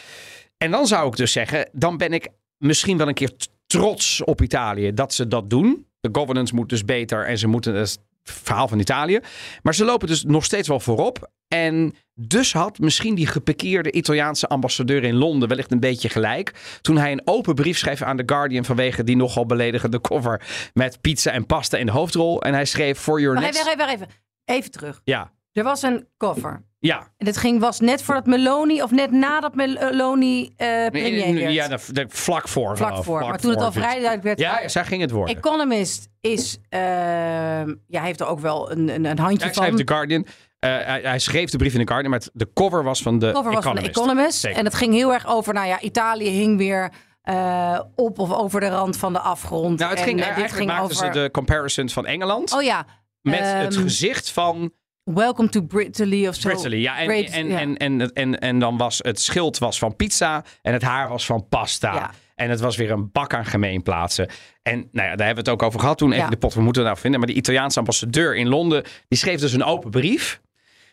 [0.57, 3.33] En dan zou ik dus zeggen, dan ben ik misschien wel een keer
[3.67, 5.87] trots op Italië dat ze dat doen.
[6.01, 9.21] De governance moet dus beter en ze moeten, het verhaal van Italië.
[9.63, 11.31] Maar ze lopen dus nog steeds wel voorop.
[11.49, 16.79] En dus had misschien die gepekeerde Italiaanse ambassadeur in Londen wellicht een beetje gelijk.
[16.81, 20.43] Toen hij een open brief schreef aan The Guardian vanwege die nogal beledigende cover
[20.75, 22.43] met pizza en pasta in de hoofdrol.
[22.43, 23.69] En hij schreef for your Wacht next...
[23.69, 24.09] even, even, even.
[24.45, 25.01] Even terug.
[25.05, 26.65] Ja, Er was een cover.
[26.79, 27.13] ja.
[27.17, 31.53] En het ging, was net voordat Meloni, of net nadat Meloni eh premier werd.
[31.53, 31.79] Ja,
[32.09, 32.77] vlak voor.
[32.77, 33.19] Vlak voor.
[33.19, 34.39] Vlak maar toen het al vrij duidelijk werd.
[34.39, 35.37] Ja, zij ging het worden.
[35.37, 39.65] Economist is, ehm ja, heeft er ook wel een, een, een handje Hij van.
[39.65, 40.27] schreef The Guardian.
[40.59, 43.27] Eh, hij, hij schreef de brief in The Guardian, maar de cover was van de
[43.27, 44.45] De cover was van de Economist.
[44.45, 44.59] Economist.
[44.59, 46.93] En het ging heel erg over, nou ja, Italië hing weer
[47.23, 49.79] eh, op of over de rand van de afgrond.
[49.79, 51.15] Nou, het en, ging, eh, dit eigenlijk ging maakten over...
[51.15, 52.87] ze de comparison van Engeland Oh ja.
[53.21, 54.73] met het ehm, gezicht van
[55.05, 56.49] Welcome to Brittany of zo.
[56.49, 56.77] Brittany.
[56.77, 57.59] Ja, en, Great- en, ja.
[57.59, 61.27] En, en, en, en, dan was het schild was van pizza en het haar was
[61.27, 61.95] van pasta.
[61.95, 62.11] Ja.
[62.35, 64.29] En het was weer een bak aan gemeenplaatsen.
[64.63, 66.13] En nou ja, daar hebben we het ook over gehad toen.
[66.13, 66.31] Even Ja.
[66.31, 67.21] de pot, we moeten het nou vinden.
[67.21, 70.41] Maar die Italiaanse ambassadeur in Londen, die schreef dus een open brief.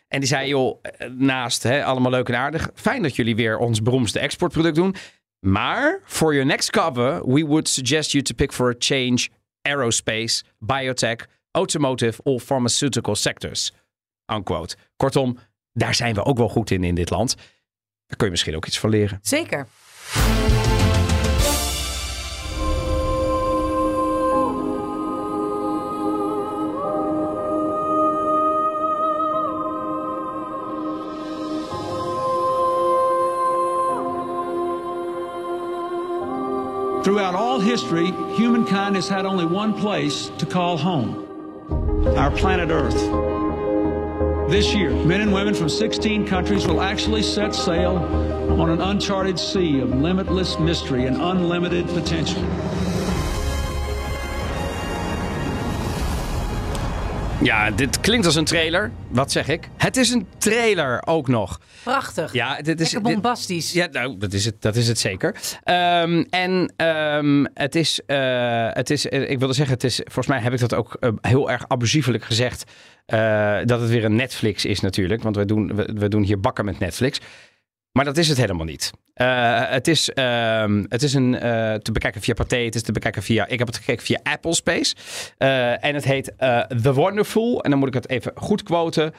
[0.08, 2.70] En die zei, joh, eh, naast hè, allemaal leuk en aardig.
[2.74, 4.94] Fijn dat jullie weer ons beroemdste exportproduct doen.
[5.40, 9.28] Maar for your next cover, we would suggest you to pick for a change
[9.62, 13.72] aerospace, biotech, automotive or pharmaceutical sectors.
[14.32, 14.76] Unquote.
[14.96, 15.38] Kortom,
[15.72, 17.36] daar zijn we ook wel goed in in dit land.
[18.06, 19.18] Daar kun je misschien ook iets van leren.
[19.22, 19.66] Zeker.
[37.02, 41.26] Throughout all history, humankind has had only one place to call home
[42.16, 43.37] our planet Earth.
[44.48, 47.98] This year, men and women from 16 countries will actually set sail
[48.58, 52.42] on an uncharted sea of limitless mystery and unlimited potential.
[57.42, 58.90] Ja, dit klinkt als een trailer.
[59.08, 59.68] Wat zeg ik?
[59.76, 61.60] Het is een trailer ook nog.
[61.82, 62.32] Prachtig.
[62.32, 63.72] Ja, dit is Lekker bombastisch.
[63.72, 65.34] Ja, nou, dat is het, dat is het zeker.
[65.62, 70.26] Ehm, en ehm, het is, eh, het is eh, ik wilde zeggen, het is, volgens
[70.26, 72.64] mij heb ik dat ook eh, heel erg abusievelijk gezegd,
[73.64, 75.22] dat het weer een Netflix is natuurlijk.
[75.22, 77.20] Want we doen, we, we doen hier bakken met Netflix.
[77.98, 78.90] Maar dat is het helemaal niet.
[79.14, 82.56] Eh, het, is, ehm, het is een, eh, te bekijken via Pathé.
[82.56, 83.46] Het is te bekijken via...
[83.46, 84.94] Ik heb het gekeken via Apple Space.
[85.38, 86.32] Eh, en het heet
[86.82, 87.62] The Wonderful.
[87.62, 89.14] En dan moet ik het even goed quoten.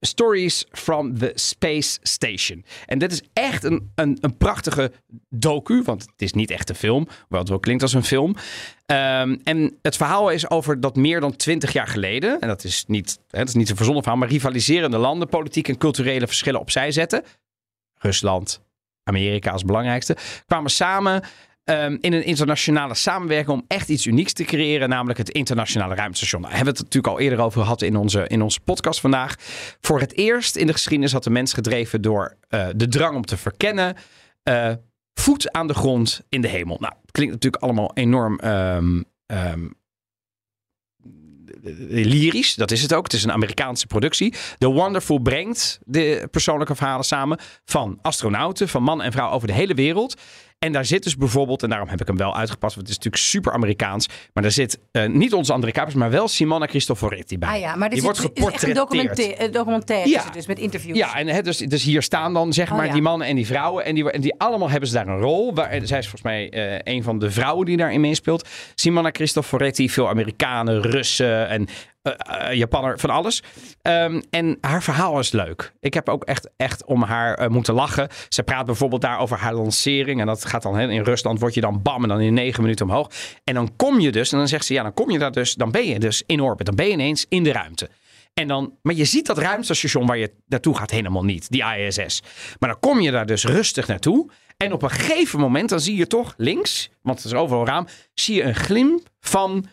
[0.00, 2.64] Stories from the Space Station.
[2.86, 4.92] En dit is echt een, een, een prachtige
[5.28, 5.82] docu.
[5.82, 7.08] Want het is niet echt een film.
[7.20, 8.36] Hoewel het wel klinkt als een film.
[8.86, 12.40] Ehm, en het verhaal is over dat meer dan twintig jaar geleden.
[12.40, 14.20] En dat is niet, dat is niet een verzonnen verhaal.
[14.20, 17.22] Maar rivaliserende landen politiek en culturele verschillen opzij zetten.
[17.94, 18.60] Rusland,
[19.02, 20.16] Amerika als belangrijkste.
[20.46, 21.22] Kwamen samen
[21.68, 26.42] ehm, in een internationale samenwerking om echt iets unieks te creëren, namelijk het internationale ruimtestation.
[26.42, 29.34] Daar hebben we het natuurlijk al eerder over gehad in onze, in onze podcast vandaag.
[29.80, 33.24] Voor het eerst in de geschiedenis had de mens gedreven door eh, de drang om
[33.24, 33.96] te verkennen.
[34.42, 34.72] eh,
[35.14, 36.76] voet aan de grond in de hemel.
[36.80, 39.66] Nou, klinkt natuurlijk allemaal enorm ehm, ehm,
[41.88, 42.54] lyrisch.
[42.54, 43.04] Dat is het ook.
[43.04, 44.34] Het is een Amerikaanse productie.
[44.58, 49.54] The Wonderful brengt de persoonlijke verhalen samen van astronauten, van man en vrouw over de
[49.54, 50.20] hele wereld.
[50.58, 53.04] En daar zit dus bijvoorbeeld, en daarom heb ik hem wel uitgepast, want het is
[53.04, 54.08] natuurlijk super Amerikaans.
[54.32, 57.48] Maar daar zit eh, niet onze André Kuipers, maar wel Simona Cristoforetti bij.
[57.48, 58.76] Ah ja, maar dit wordt is echt een geportretteerd.
[58.76, 60.30] documentaire, eh, documentaire Ja.
[60.30, 60.98] dus met interviews.
[60.98, 62.92] Ja, en hè, dus, dus hier staan dan zeg Oh, maar ja.
[62.92, 63.84] die mannen en die vrouwen.
[63.84, 65.54] En die, en die allemaal hebben ze daar een rol.
[65.54, 68.48] Waar, zij is volgens mij eh, een van de vrouwen die daarin meespeelt.
[68.74, 71.66] Simona Cristoforetti, veel Amerikanen, Russen en
[72.16, 73.42] eh, Japaner, van alles.
[73.82, 75.72] Ehm, en haar verhaal is leuk.
[75.80, 78.08] Ik heb ook echt, echt om haar eh, moeten lachen.
[78.28, 80.20] Ze praat bijvoorbeeld daar over haar lancering.
[80.20, 82.86] En dat gaat dan in Rusland, word je dan bam en dan in negen minuten
[82.86, 83.10] omhoog.
[83.44, 85.54] En dan kom je dus, en dan zegt ze, ja, dan kom je daar dus,
[85.54, 86.66] dan ben je dus in orbit.
[86.66, 87.88] Dan ben je ineens in de ruimte.
[88.34, 92.22] En dan, maar je ziet dat ruimtestation waar je naartoe gaat helemaal niet, die ISS.
[92.58, 94.30] Maar dan kom je daar dus rustig naartoe.
[94.56, 97.86] En op een gegeven moment, dan zie je toch links, want het is overal raam,
[98.14, 99.66] zie je een glimp van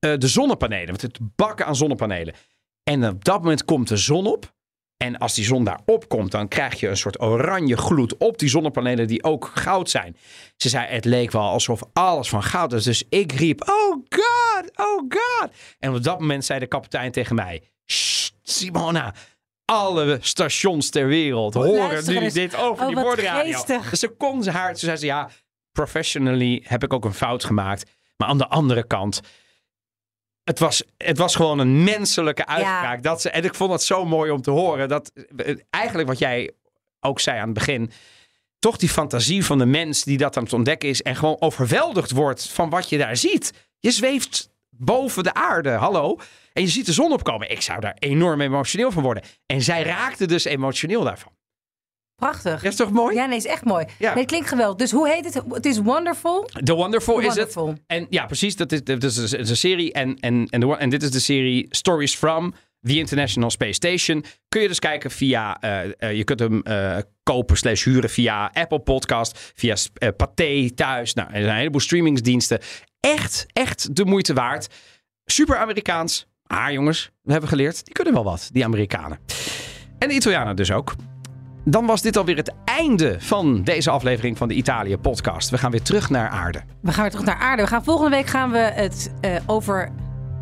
[0.00, 0.90] eh, de zonnepanelen.
[0.92, 2.34] Met het bakken aan zonnepanelen.
[2.82, 4.52] En op dat moment komt de zon op.
[4.96, 8.48] En als die zon daarop komt, dan krijg je een soort oranje gloed op die
[8.48, 10.16] zonnepanelen die ook goud zijn.
[10.56, 12.84] Ze zei, het leek wel alsof alles van goud is.
[12.84, 15.50] Dus ik riep, oh god, oh god.
[15.78, 19.14] En op dat moment zei de kapitein tegen mij, "Sst, Simona,
[19.64, 22.34] alle stations ter wereld horen nu eens.
[22.34, 23.52] dit over Oh, die wat boordradio.
[23.52, 23.90] geestig.
[23.90, 25.30] Dus ze kon ze haar, toen zei ze, ja,
[25.72, 27.90] professionally heb ik ook een fout gemaakt.
[28.16, 29.20] Maar aan de andere kant,
[30.50, 33.02] het was, het was gewoon een menselijke uitspraak.
[33.02, 34.88] Dat ze, en ik vond het zo mooi om te horen.
[34.88, 36.50] Dat eh, eigenlijk wat jij
[37.00, 37.90] ook zei aan het begin.
[38.58, 41.02] Toch die fantasie van de mens die dat aan het ontdekken is.
[41.02, 43.52] En gewoon overweldigd wordt van wat je daar ziet.
[43.78, 45.70] Je zweeft boven de aarde.
[45.70, 46.18] Hallo.
[46.52, 47.50] En je ziet de zon opkomen.
[47.50, 49.22] Ik zou daar enorm emotioneel van worden.
[49.46, 51.32] En zij raakte dus emotioneel daarvan.
[52.20, 52.62] Prachtig.
[52.62, 53.14] Dat is toch mooi?
[53.14, 53.84] Ja, nee, is echt mooi.
[53.98, 54.08] Ja.
[54.08, 54.76] Nee, het klinkt geweldig.
[54.76, 55.42] Dus hoe heet het?
[55.48, 56.50] Het is Wonderful.
[56.64, 57.68] The Wonderful The is Wonderful.
[57.68, 57.80] het.
[57.86, 58.56] En ja, precies.
[58.56, 59.92] Dat is, dat is, dat is een serie.
[59.92, 64.24] En, en, en, de, en dit is de serie Stories from the International Space Station.
[64.48, 65.60] Kun je dus kijken via...
[65.60, 69.52] eh, eh, je kunt hem eh, kopen slash huren via Apple Podcast.
[69.54, 71.14] Via uh, Pathé thuis.
[71.14, 72.58] Nou, er zijn een heleboel streamingsdiensten.
[73.00, 74.74] Echt, echt de moeite waard.
[75.24, 76.26] Super Amerikaans.
[76.46, 77.84] Ah jongens, we hebben geleerd.
[77.84, 79.18] Die kunnen wel wat, die Amerikanen.
[79.98, 80.94] En de Italianen dus ook.
[81.64, 85.50] Dan was dit alweer het einde van deze aflevering van de Italië podcast.
[85.50, 86.62] We gaan weer terug naar aarde.
[86.80, 87.62] We gaan weer terug naar aarde.
[87.62, 89.92] We gaan, volgende week gaan we het eh, over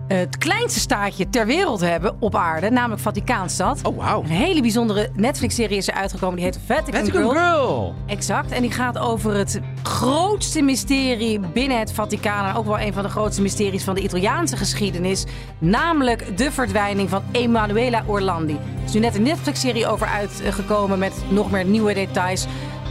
[0.09, 3.81] het kleinste staatje ter wereld hebben op aarde, namelijk Vaticaanstad.
[3.83, 4.23] Oh, wauw.
[4.23, 7.95] Een hele bijzondere Netflix-serie is er uitgekomen, die heet Vatican, Vatican Girl.
[8.07, 12.49] Exact, en die gaat over het grootste mysterie binnen het Vaticaan.
[12.49, 15.25] En ook wel een van de grootste mysteries van de Italiaanse geschiedenis.
[15.59, 18.55] Namelijk de verdwijning van Emanuela Orlandi.
[18.55, 22.47] Er is nu net een Netflix-serie over uitgekomen met nog meer nieuwe details.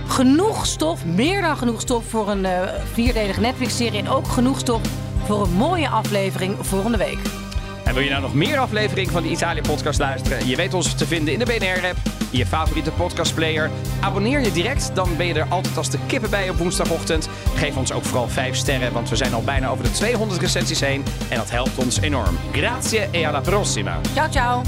[0.08, 2.62] Genoeg stof, meer dan genoeg stof voor een eh,
[2.94, 4.00] vierdelige Netflix-serie.
[4.00, 4.82] En ook genoeg stof
[5.28, 7.18] voor een mooie aflevering volgende week.
[7.84, 10.48] En wil je nou nog meer afleveringen van de Italië-podcast luisteren?
[10.48, 11.98] Je weet ons te vinden in de BNR-app,
[12.32, 13.72] in je favoriete podcastplayer.
[14.00, 17.30] Abonneer je direct, dan ben je er altijd als de kippen bij op woensdagochtend.
[17.56, 20.80] Geef ons ook vooral 5 sterren, want we zijn al bijna over de 200 recensies
[20.80, 21.04] heen.
[21.30, 22.38] En dat helpt ons enorm.
[22.52, 24.00] Grazie e alla prossima.
[24.14, 24.62] Ciao, ciao.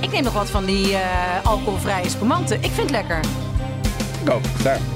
[0.00, 2.54] Ik neem nog wat van die eh, alcoholvrije spumante.
[2.54, 3.20] Ik vind het lekker.
[4.24, 4.95] Go, daar.